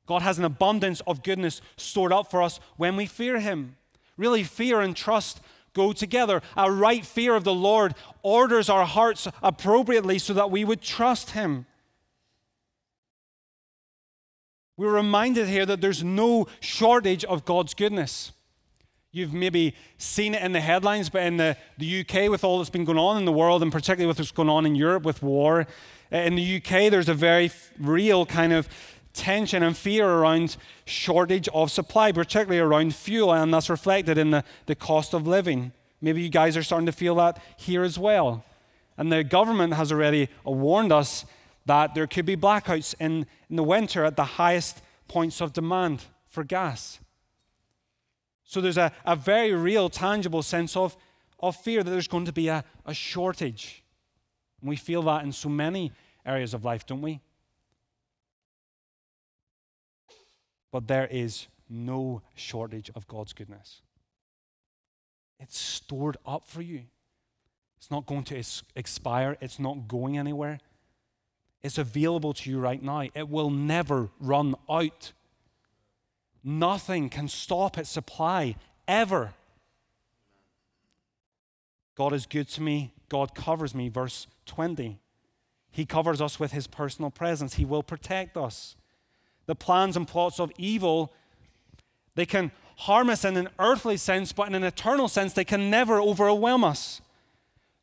God 0.07 0.23
has 0.23 0.39
an 0.39 0.43
abundance 0.43 0.99
of 1.05 1.21
goodness 1.21 1.61
stored 1.77 2.11
up 2.11 2.31
for 2.31 2.41
us 2.41 2.59
when 2.75 2.95
we 2.95 3.05
fear 3.05 3.39
Him. 3.39 3.75
Really, 4.17 4.43
fear 4.43 4.81
and 4.81 4.95
trust 4.95 5.41
go 5.73 5.93
together. 5.93 6.41
A 6.57 6.71
right 6.71 7.05
fear 7.05 7.35
of 7.35 7.43
the 7.43 7.53
Lord 7.53 7.93
orders 8.23 8.67
our 8.67 8.87
hearts 8.87 9.27
appropriately 9.43 10.17
so 10.17 10.33
that 10.33 10.49
we 10.49 10.65
would 10.65 10.81
trust 10.81 11.29
Him. 11.29 11.67
We're 14.75 14.95
reminded 14.95 15.47
here 15.49 15.67
that 15.67 15.81
there's 15.81 16.03
no 16.03 16.47
shortage 16.61 17.23
of 17.25 17.45
God's 17.45 17.75
goodness. 17.75 18.31
You've 19.13 19.33
maybe 19.33 19.75
seen 19.97 20.33
it 20.33 20.41
in 20.41 20.53
the 20.53 20.61
headlines, 20.61 21.09
but 21.09 21.23
in 21.23 21.35
the, 21.35 21.57
the 21.77 21.99
UK, 22.01 22.29
with 22.29 22.45
all 22.45 22.59
that's 22.59 22.69
been 22.69 22.85
going 22.85 22.97
on 22.97 23.17
in 23.17 23.25
the 23.25 23.31
world, 23.31 23.61
and 23.61 23.71
particularly 23.71 24.07
with 24.07 24.19
what's 24.19 24.31
going 24.31 24.47
on 24.47 24.65
in 24.65 24.73
Europe 24.73 25.03
with 25.03 25.21
war, 25.21 25.67
uh, 26.13 26.17
in 26.17 26.35
the 26.35 26.57
UK, 26.57 26.89
there's 26.89 27.09
a 27.09 27.13
very 27.13 27.51
real 27.77 28.25
kind 28.25 28.53
of 28.53 28.69
tension 29.13 29.63
and 29.63 29.75
fear 29.75 30.07
around 30.07 30.55
shortage 30.85 31.49
of 31.53 31.71
supply, 31.71 32.13
particularly 32.13 32.59
around 32.59 32.95
fuel, 32.95 33.33
and 33.33 33.53
that's 33.53 33.69
reflected 33.69 34.17
in 34.17 34.31
the, 34.31 34.45
the 34.65 34.75
cost 34.75 35.13
of 35.13 35.27
living. 35.27 35.73
Maybe 35.99 36.21
you 36.21 36.29
guys 36.29 36.55
are 36.55 36.63
starting 36.63 36.85
to 36.85 36.93
feel 36.93 37.15
that 37.15 37.41
here 37.57 37.83
as 37.83 37.99
well. 37.99 38.45
And 38.97 39.11
the 39.11 39.25
government 39.25 39.73
has 39.73 39.91
already 39.91 40.29
warned 40.45 40.93
us 40.93 41.25
that 41.65 41.95
there 41.95 42.07
could 42.07 42.25
be 42.25 42.37
blackouts 42.37 42.95
in, 42.99 43.25
in 43.49 43.55
the 43.57 43.63
winter 43.63 44.05
at 44.05 44.15
the 44.15 44.23
highest 44.23 44.81
points 45.07 45.41
of 45.41 45.51
demand 45.53 46.05
for 46.29 46.43
gas. 46.43 46.99
So 48.51 48.59
there's 48.59 48.77
a, 48.77 48.91
a 49.05 49.15
very 49.15 49.53
real, 49.53 49.89
tangible 49.89 50.43
sense 50.43 50.75
of, 50.75 50.97
of 51.39 51.55
fear 51.55 51.83
that 51.83 51.89
there's 51.89 52.09
going 52.09 52.25
to 52.25 52.33
be 52.33 52.49
a, 52.49 52.65
a 52.85 52.93
shortage. 52.93 53.81
And 54.59 54.69
we 54.69 54.75
feel 54.75 55.01
that 55.03 55.23
in 55.23 55.31
so 55.31 55.47
many 55.47 55.93
areas 56.25 56.53
of 56.53 56.65
life, 56.65 56.85
don't 56.85 57.01
we? 57.01 57.21
But 60.69 60.85
there 60.85 61.07
is 61.09 61.47
no 61.69 62.23
shortage 62.35 62.91
of 62.93 63.07
God's 63.07 63.31
goodness. 63.31 63.83
It's 65.39 65.57
stored 65.57 66.17
up 66.25 66.45
for 66.45 66.61
you. 66.61 66.81
It's 67.77 67.89
not 67.89 68.05
going 68.05 68.25
to 68.25 68.43
expire, 68.75 69.37
it's 69.39 69.59
not 69.59 69.87
going 69.87 70.17
anywhere. 70.17 70.59
It's 71.63 71.77
available 71.77 72.33
to 72.33 72.49
you 72.49 72.59
right 72.59 72.83
now. 72.83 73.07
It 73.15 73.29
will 73.29 73.49
never 73.49 74.09
run 74.19 74.55
out. 74.69 75.13
Nothing 76.43 77.09
can 77.09 77.27
stop 77.27 77.77
its 77.77 77.89
supply 77.89 78.55
ever. 78.87 79.33
God 81.95 82.13
is 82.13 82.25
good 82.25 82.47
to 82.49 82.61
me. 82.61 82.93
God 83.09 83.35
covers 83.35 83.75
me. 83.75 83.89
Verse 83.89 84.27
20. 84.45 84.99
He 85.71 85.85
covers 85.85 86.19
us 86.21 86.39
with 86.39 86.51
his 86.51 86.67
personal 86.67 87.11
presence. 87.11 87.55
He 87.55 87.65
will 87.65 87.83
protect 87.83 88.37
us. 88.37 88.75
The 89.45 89.55
plans 89.55 89.95
and 89.95 90.07
plots 90.07 90.39
of 90.39 90.51
evil, 90.57 91.13
they 92.15 92.25
can 92.25 92.51
harm 92.77 93.09
us 93.09 93.23
in 93.23 93.37
an 93.37 93.49
earthly 93.59 93.97
sense, 93.97 94.31
but 94.33 94.47
in 94.47 94.55
an 94.55 94.63
eternal 94.63 95.07
sense, 95.07 95.33
they 95.33 95.45
can 95.45 95.69
never 95.69 96.01
overwhelm 96.01 96.63
us. 96.63 97.01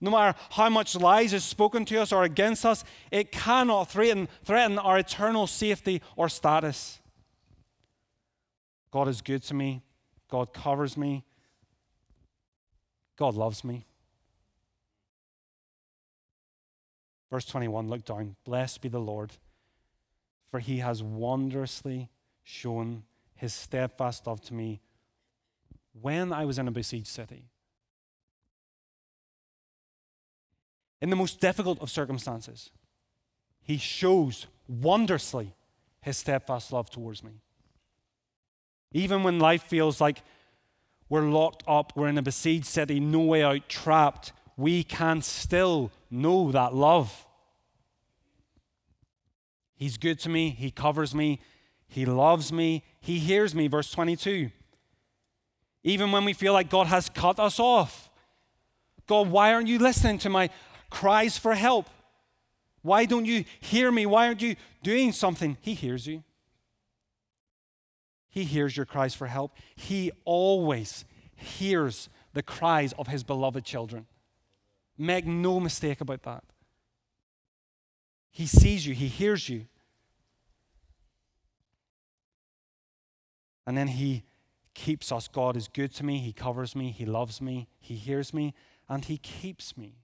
No 0.01 0.11
matter 0.11 0.39
how 0.51 0.69
much 0.69 0.95
lies 0.95 1.33
is 1.33 1.45
spoken 1.45 1.85
to 1.87 2.01
us 2.01 2.13
or 2.13 2.23
against 2.23 2.65
us, 2.65 2.85
it 3.11 3.33
cannot 3.33 3.91
threaten, 3.91 4.29
threaten 4.45 4.79
our 4.79 4.99
eternal 4.99 5.47
safety 5.47 6.03
or 6.17 6.29
status. 6.29 6.98
God 8.91 9.09
is 9.09 9.21
good 9.21 9.43
to 9.45 9.55
me. 9.55 9.83
God 10.31 10.53
covers 10.53 10.97
me. 10.97 11.25
God 13.17 13.35
loves 13.35 13.65
me. 13.65 13.87
Verse 17.31 17.45
21, 17.45 17.89
look 17.89 18.05
down. 18.05 18.37
Blessed 18.45 18.81
be 18.81 18.89
the 18.89 19.01
Lord, 19.01 19.33
for 20.51 20.61
he 20.61 20.79
has 20.79 21.03
wondrously 21.03 22.09
shown 22.43 23.03
his 23.35 23.53
steadfast 23.53 24.27
love 24.27 24.41
to 24.43 24.55
me 24.55 24.81
when 26.01 26.33
I 26.33 26.45
was 26.45 26.59
in 26.59 26.69
a 26.69 26.71
besieged 26.71 27.07
city. 27.07 27.45
In 31.01 31.11
the 31.11 31.17
most 31.17 31.41
difficult 31.41 31.81
of 31.81 31.91
circumstances, 31.91 32.71
he 33.63 33.77
shows 33.77 34.47
wondrously 34.67 35.55
his 36.01 36.17
steadfast 36.17 36.73
love 36.73 36.91
towards 36.91 37.23
me. 37.23 37.43
Even 38.93 39.23
when 39.23 39.39
life 39.39 39.63
feels 39.63 40.01
like 40.01 40.23
we're 41.09 41.23
locked 41.23 41.63
up, 41.67 41.93
we're 41.95 42.09
in 42.09 42.19
a 42.19 42.23
besieged 42.23 42.67
city, 42.67 43.01
no 43.01 43.21
way 43.21 43.43
out, 43.43 43.69
trapped, 43.69 44.33
we 44.57 44.83
can 44.83 45.23
still 45.23 45.91
know 46.11 46.51
that 46.53 46.75
love. 46.75 47.27
He's 49.75 49.97
good 49.97 50.19
to 50.21 50.29
me, 50.29 50.51
He 50.51 50.71
covers 50.71 51.15
me, 51.15 51.41
He 51.87 52.05
loves 52.05 52.53
me, 52.53 52.83
He 53.01 53.19
hears 53.19 53.55
me. 53.55 53.69
Verse 53.69 53.91
22. 53.91 54.51
Even 55.85 56.11
when 56.11 56.25
we 56.25 56.33
feel 56.33 56.53
like 56.53 56.69
God 56.69 56.89
has 56.89 57.09
cut 57.09 57.39
us 57.39 57.61
off, 57.61 58.11
God, 59.07 59.31
why 59.31 59.55
aren't 59.55 59.69
you 59.69 59.79
listening 59.79 60.19
to 60.19 60.29
my 60.29 60.51
cries 60.91 61.39
for 61.39 61.55
help? 61.55 61.89
Why 62.83 63.05
don't 63.05 63.25
you 63.25 63.45
hear 63.61 63.91
me? 63.91 64.05
Why 64.07 64.27
aren't 64.27 64.43
you 64.43 64.57
doing 64.83 65.13
something? 65.13 65.57
He 65.61 65.75
hears 65.75 66.07
you. 66.07 66.23
He 68.39 68.45
hears 68.45 68.77
your 68.77 68.87
cries 68.87 69.17
for 69.17 69.27
help. 69.27 69.57
He 69.75 70.13
always 70.25 71.05
hears 71.35 72.09
the 72.35 72.43
cries 72.43 72.93
of 72.93 73.09
his 73.09 73.25
beloved 73.25 73.65
children. 73.65 74.07
Make 74.97 75.27
no 75.27 75.59
mistake 75.59 76.01
about 76.01 76.23
that. 76.23 76.45
He 78.31 78.47
sees 78.47 78.87
you, 78.87 78.95
he 78.95 79.09
hears 79.09 79.49
you. 79.49 79.67
And 83.67 83.77
then 83.77 83.89
he 83.89 84.23
keeps 84.73 85.11
us. 85.11 85.27
God 85.27 85.57
is 85.57 85.67
good 85.67 85.93
to 85.95 86.05
me, 86.05 86.19
he 86.19 86.33
covers 86.33 86.77
me, 86.77 86.93
he 86.93 87.05
loves 87.05 87.41
me, 87.41 87.67
he 87.81 87.97
hears 87.97 88.33
me, 88.33 88.55
and 88.89 89.05
he 89.05 89.17
keeps 89.17 89.77
me. 89.77 89.97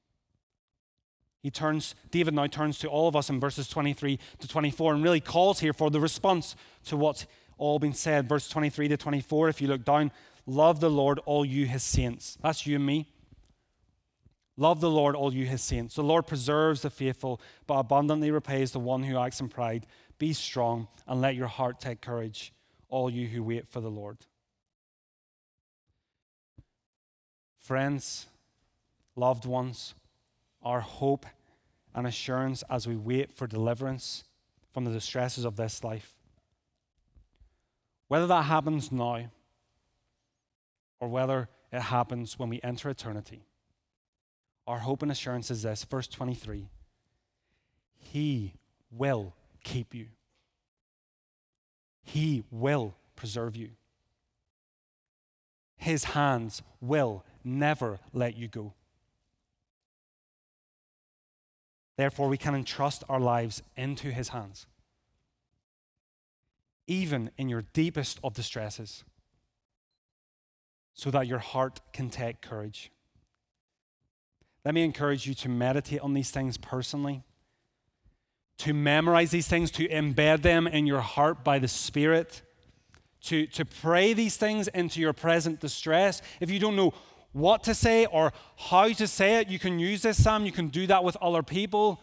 He 1.41 1.53
turns, 1.53 1.95
David 2.11 2.35
now 2.35 2.49
turns 2.49 2.79
to 2.81 2.89
all 2.89 3.07
of 3.07 3.15
us 3.15 3.31
in 3.31 3.39
verses 3.39 3.69
23 3.69 4.19
to 4.41 4.49
24 4.49 4.95
and 4.95 5.05
really 5.05 5.21
calls 5.21 5.61
here 5.61 5.75
for 5.75 5.89
the 5.89 6.01
response 6.01 6.57
to 6.87 6.97
what 6.97 7.27
all 7.59 7.79
been 7.79 7.93
said. 7.93 8.29
Verse 8.29 8.49
23 8.49 8.89
to 8.89 8.97
24, 8.97 9.49
if 9.49 9.61
you 9.61 9.69
look 9.69 9.85
down, 9.85 10.11
love 10.47 10.81
the 10.81 10.91
Lord, 10.91 11.21
all 11.27 11.45
you 11.45 11.67
his 11.67 11.83
saints. 11.83 12.39
That's 12.43 12.67
you 12.67 12.77
and 12.77 12.87
me. 12.87 13.09
Love 14.57 14.81
the 14.81 14.91
Lord, 14.91 15.17
all 15.17 15.35
you 15.35 15.47
his 15.47 15.63
saints. 15.63 15.97
The 15.97 16.03
Lord 16.03 16.27
preserves 16.27 16.83
the 16.83 16.91
faithful, 16.91 17.41
but 17.67 17.75
abundantly 17.75 18.31
repays 18.31 18.71
the 18.71 18.79
one 18.79 19.03
who 19.03 19.19
acts 19.19 19.41
in 19.41 19.49
pride. 19.49 19.87
Be 20.19 20.33
strong 20.33 20.87
and 21.09 21.21
let 21.21 21.35
your 21.35 21.49
heart 21.49 21.81
take 21.81 22.01
courage, 22.01 22.53
all 22.89 23.11
you 23.11 23.27
who 23.27 23.43
wait 23.43 23.67
for 23.69 23.81
the 23.81 23.91
Lord. 23.91 24.19
Friends, 27.59 28.27
loved 29.17 29.45
ones, 29.45 29.95
our 30.63 30.81
hope 30.81 31.27
and 31.95 32.07
assurance 32.07 32.63
as 32.71 32.87
we 32.87 32.95
wait 32.95 33.33
for 33.33 33.47
deliverance 33.47 34.25
from 34.73 34.85
the 34.85 34.93
distresses 34.93 35.45
of 35.45 35.57
this 35.57 35.83
life 35.83 36.14
whether 38.09 38.27
that 38.27 38.43
happens 38.43 38.93
now 38.93 39.31
or 41.01 41.09
whether 41.09 41.49
it 41.73 41.81
happens 41.81 42.39
when 42.39 42.49
we 42.49 42.61
enter 42.63 42.89
eternity, 42.89 43.45
Our 44.67 44.79
hope 44.79 45.03
and 45.03 45.11
assurance 45.11 45.51
is 45.51 45.63
this 45.63 45.85
verse 45.85 46.09
23 46.09 46.69
He 47.97 48.55
will 48.91 49.35
keep 49.63 49.95
you, 49.95 50.07
He 52.03 52.45
will 52.51 52.95
preserve 53.17 53.57
you. 53.57 53.71
His 55.77 56.05
hands 56.05 56.63
will 56.81 57.25
never 57.43 57.99
let 58.13 58.37
you 58.37 58.49
go. 58.49 58.73
Therefore, 61.97 62.29
we 62.29 62.39
can 62.39 62.55
entrust 62.55 63.05
our 63.09 63.21
lives 63.21 63.63
into 63.77 64.11
His 64.11 64.31
hands, 64.31 64.67
even 66.87 67.31
in 67.37 67.49
your 67.49 67.63
deepest 67.73 68.19
of 68.23 68.35
distresses, 68.35 69.05
so 70.95 71.11
that 71.11 71.27
your 71.27 71.39
heart 71.39 71.81
can 71.93 72.11
take 72.11 72.41
courage. 72.41 72.91
Let 74.65 74.75
me 74.75 74.83
encourage 74.83 75.27
you 75.27 75.35
to 75.35 75.49
meditate 75.49 76.01
on 76.01 76.15
these 76.15 76.31
things 76.31 76.57
personally, 76.57 77.25
to 78.59 78.73
memorize 78.73 79.31
these 79.31 79.49
things, 79.49 79.71
to 79.73 79.89
embed 79.89 80.43
them 80.43 80.67
in 80.67 80.87
your 80.87 81.01
heart 81.01 81.43
by 81.43 81.59
the 81.59 81.69
Spirit, 81.69 82.43
to, 83.23 83.47
to 83.49 83.65
pray 83.65 84.13
these 84.13 84.37
things 84.37 84.69
into 84.69 85.01
your 85.01 85.13
present 85.13 85.61
distress. 85.61 86.23
If 86.41 86.51
you 86.51 86.59
don't 86.59 86.77
know 86.77 86.95
what 87.33 87.65
to 87.65 87.75
say 87.75 88.07
or 88.07 88.33
how 88.57 88.93
to 88.93 89.07
say 89.09 89.41
it, 89.41 89.49
you 89.49 89.59
can 89.59 89.79
use 89.79 90.03
this 90.03 90.23
psalm. 90.23 90.47
You 90.47 90.53
can 90.53 90.69
do 90.69 90.87
that 90.87 91.03
with 91.03 91.17
other 91.17 91.43
people. 91.43 92.01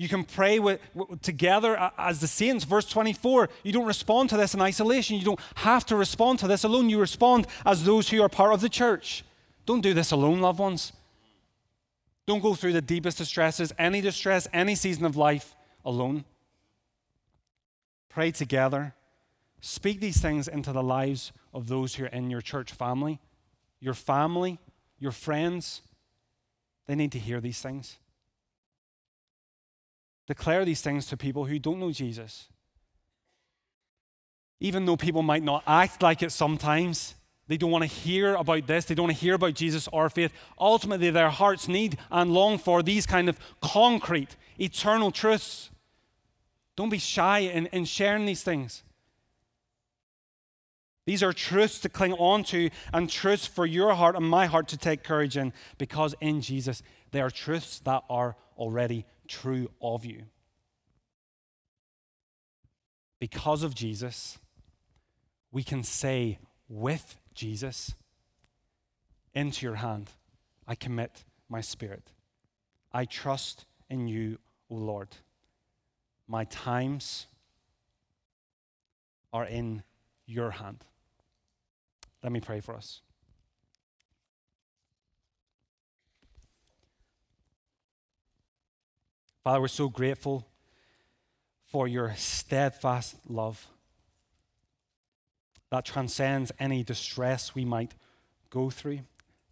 You 0.00 0.08
can 0.08 0.24
pray 0.24 0.58
with, 0.58 0.80
with, 0.94 1.20
together 1.20 1.92
as 1.98 2.20
the 2.20 2.26
saints. 2.26 2.64
Verse 2.64 2.86
24, 2.86 3.50
you 3.62 3.70
don't 3.70 3.84
respond 3.84 4.30
to 4.30 4.38
this 4.38 4.54
in 4.54 4.62
isolation. 4.62 5.18
You 5.18 5.26
don't 5.26 5.40
have 5.56 5.84
to 5.86 5.94
respond 5.94 6.38
to 6.38 6.48
this 6.48 6.64
alone. 6.64 6.88
You 6.88 6.98
respond 6.98 7.46
as 7.66 7.84
those 7.84 8.08
who 8.08 8.22
are 8.22 8.30
part 8.30 8.54
of 8.54 8.62
the 8.62 8.70
church. 8.70 9.24
Don't 9.66 9.82
do 9.82 9.92
this 9.92 10.10
alone, 10.10 10.40
loved 10.40 10.58
ones. 10.58 10.94
Don't 12.26 12.40
go 12.40 12.54
through 12.54 12.72
the 12.72 12.80
deepest 12.80 13.18
distresses, 13.18 13.74
any 13.78 14.00
distress, 14.00 14.48
any 14.54 14.74
season 14.74 15.04
of 15.04 15.18
life 15.18 15.54
alone. 15.84 16.24
Pray 18.08 18.30
together. 18.30 18.94
Speak 19.60 20.00
these 20.00 20.22
things 20.22 20.48
into 20.48 20.72
the 20.72 20.82
lives 20.82 21.30
of 21.52 21.68
those 21.68 21.96
who 21.96 22.04
are 22.04 22.06
in 22.08 22.30
your 22.30 22.40
church 22.40 22.72
family, 22.72 23.20
your 23.80 23.92
family, 23.92 24.60
your 24.98 25.12
friends. 25.12 25.82
They 26.86 26.94
need 26.94 27.12
to 27.12 27.18
hear 27.18 27.38
these 27.38 27.60
things. 27.60 27.98
Declare 30.30 30.64
these 30.64 30.80
things 30.80 31.06
to 31.06 31.16
people 31.16 31.46
who 31.46 31.58
don't 31.58 31.80
know 31.80 31.90
Jesus. 31.90 32.46
Even 34.60 34.84
though 34.84 34.96
people 34.96 35.22
might 35.22 35.42
not 35.42 35.64
act 35.66 36.04
like 36.04 36.22
it 36.22 36.30
sometimes, 36.30 37.16
they 37.48 37.56
don't 37.56 37.72
want 37.72 37.82
to 37.82 37.88
hear 37.88 38.36
about 38.36 38.68
this. 38.68 38.84
They 38.84 38.94
don't 38.94 39.06
want 39.08 39.16
to 39.16 39.20
hear 39.20 39.34
about 39.34 39.54
Jesus 39.54 39.88
or 39.88 40.08
faith. 40.08 40.32
Ultimately, 40.56 41.10
their 41.10 41.30
hearts 41.30 41.66
need 41.66 41.98
and 42.12 42.32
long 42.32 42.58
for 42.58 42.80
these 42.80 43.06
kind 43.06 43.28
of 43.28 43.40
concrete, 43.60 44.36
eternal 44.56 45.10
truths. 45.10 45.70
Don't 46.76 46.90
be 46.90 46.98
shy 46.98 47.40
in, 47.40 47.66
in 47.66 47.84
sharing 47.84 48.24
these 48.24 48.44
things. 48.44 48.84
These 51.06 51.24
are 51.24 51.32
truths 51.32 51.80
to 51.80 51.88
cling 51.88 52.12
on 52.12 52.44
to 52.44 52.70
and 52.92 53.10
truths 53.10 53.46
for 53.46 53.66
your 53.66 53.94
heart 53.94 54.14
and 54.14 54.24
my 54.24 54.46
heart 54.46 54.68
to 54.68 54.76
take 54.76 55.02
courage 55.02 55.36
in 55.36 55.52
because 55.76 56.14
in 56.20 56.40
Jesus, 56.40 56.84
they 57.10 57.20
are 57.20 57.30
truths 57.30 57.80
that 57.80 58.04
are 58.08 58.36
already 58.56 59.06
true 59.30 59.70
of 59.80 60.04
you. 60.04 60.24
Because 63.20 63.62
of 63.62 63.74
Jesus, 63.74 64.38
we 65.52 65.62
can 65.62 65.82
say 65.84 66.38
with 66.68 67.16
Jesus, 67.32 67.94
into 69.32 69.64
your 69.64 69.76
hand 69.76 70.10
I 70.66 70.74
commit 70.74 71.24
my 71.48 71.60
spirit. 71.60 72.10
I 72.92 73.04
trust 73.04 73.66
in 73.88 74.08
you, 74.08 74.38
O 74.68 74.74
Lord. 74.74 75.08
My 76.26 76.44
times 76.44 77.26
are 79.32 79.44
in 79.44 79.84
your 80.26 80.50
hand. 80.50 80.84
Let 82.22 82.32
me 82.32 82.40
pray 82.40 82.60
for 82.60 82.74
us. 82.74 83.00
Father, 89.42 89.60
we're 89.60 89.68
so 89.68 89.88
grateful 89.88 90.46
for 91.64 91.88
your 91.88 92.14
steadfast 92.16 93.16
love 93.26 93.66
that 95.70 95.84
transcends 95.84 96.52
any 96.58 96.82
distress 96.82 97.54
we 97.54 97.64
might 97.64 97.94
go 98.50 98.68
through. 98.68 99.00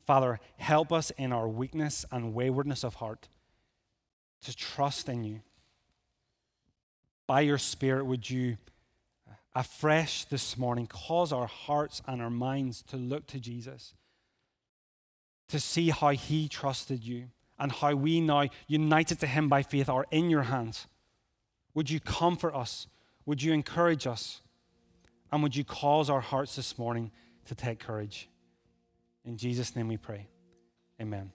Father, 0.04 0.40
help 0.58 0.92
us 0.92 1.10
in 1.12 1.32
our 1.32 1.48
weakness 1.48 2.04
and 2.10 2.34
waywardness 2.34 2.84
of 2.84 2.94
heart 2.96 3.28
to 4.42 4.54
trust 4.54 5.08
in 5.08 5.24
you. 5.24 5.40
By 7.26 7.42
your 7.42 7.58
Spirit, 7.58 8.04
would 8.04 8.28
you 8.28 8.58
afresh 9.54 10.24
this 10.24 10.58
morning 10.58 10.86
cause 10.86 11.32
our 11.32 11.46
hearts 11.46 12.02
and 12.06 12.20
our 12.20 12.30
minds 12.30 12.82
to 12.82 12.96
look 12.96 13.26
to 13.28 13.40
Jesus, 13.40 13.94
to 15.48 15.58
see 15.58 15.90
how 15.90 16.10
he 16.10 16.48
trusted 16.48 17.04
you 17.04 17.28
and 17.58 17.72
how 17.72 17.94
we 17.94 18.20
now, 18.20 18.48
united 18.66 19.20
to 19.20 19.26
him 19.26 19.48
by 19.48 19.62
faith, 19.62 19.88
are 19.88 20.06
in 20.10 20.30
your 20.30 20.42
hands. 20.42 20.86
Would 21.74 21.90
you 21.90 22.00
comfort 22.00 22.54
us? 22.54 22.86
Would 23.26 23.42
you 23.42 23.52
encourage 23.52 24.06
us? 24.06 24.40
And 25.30 25.42
would 25.42 25.54
you 25.54 25.64
cause 25.64 26.08
our 26.08 26.20
hearts 26.20 26.56
this 26.56 26.78
morning 26.78 27.10
to 27.46 27.54
take 27.54 27.80
courage? 27.80 28.28
In 29.24 29.36
Jesus' 29.36 29.76
name 29.76 29.88
we 29.88 29.96
pray. 29.96 30.28
Amen. 31.00 31.32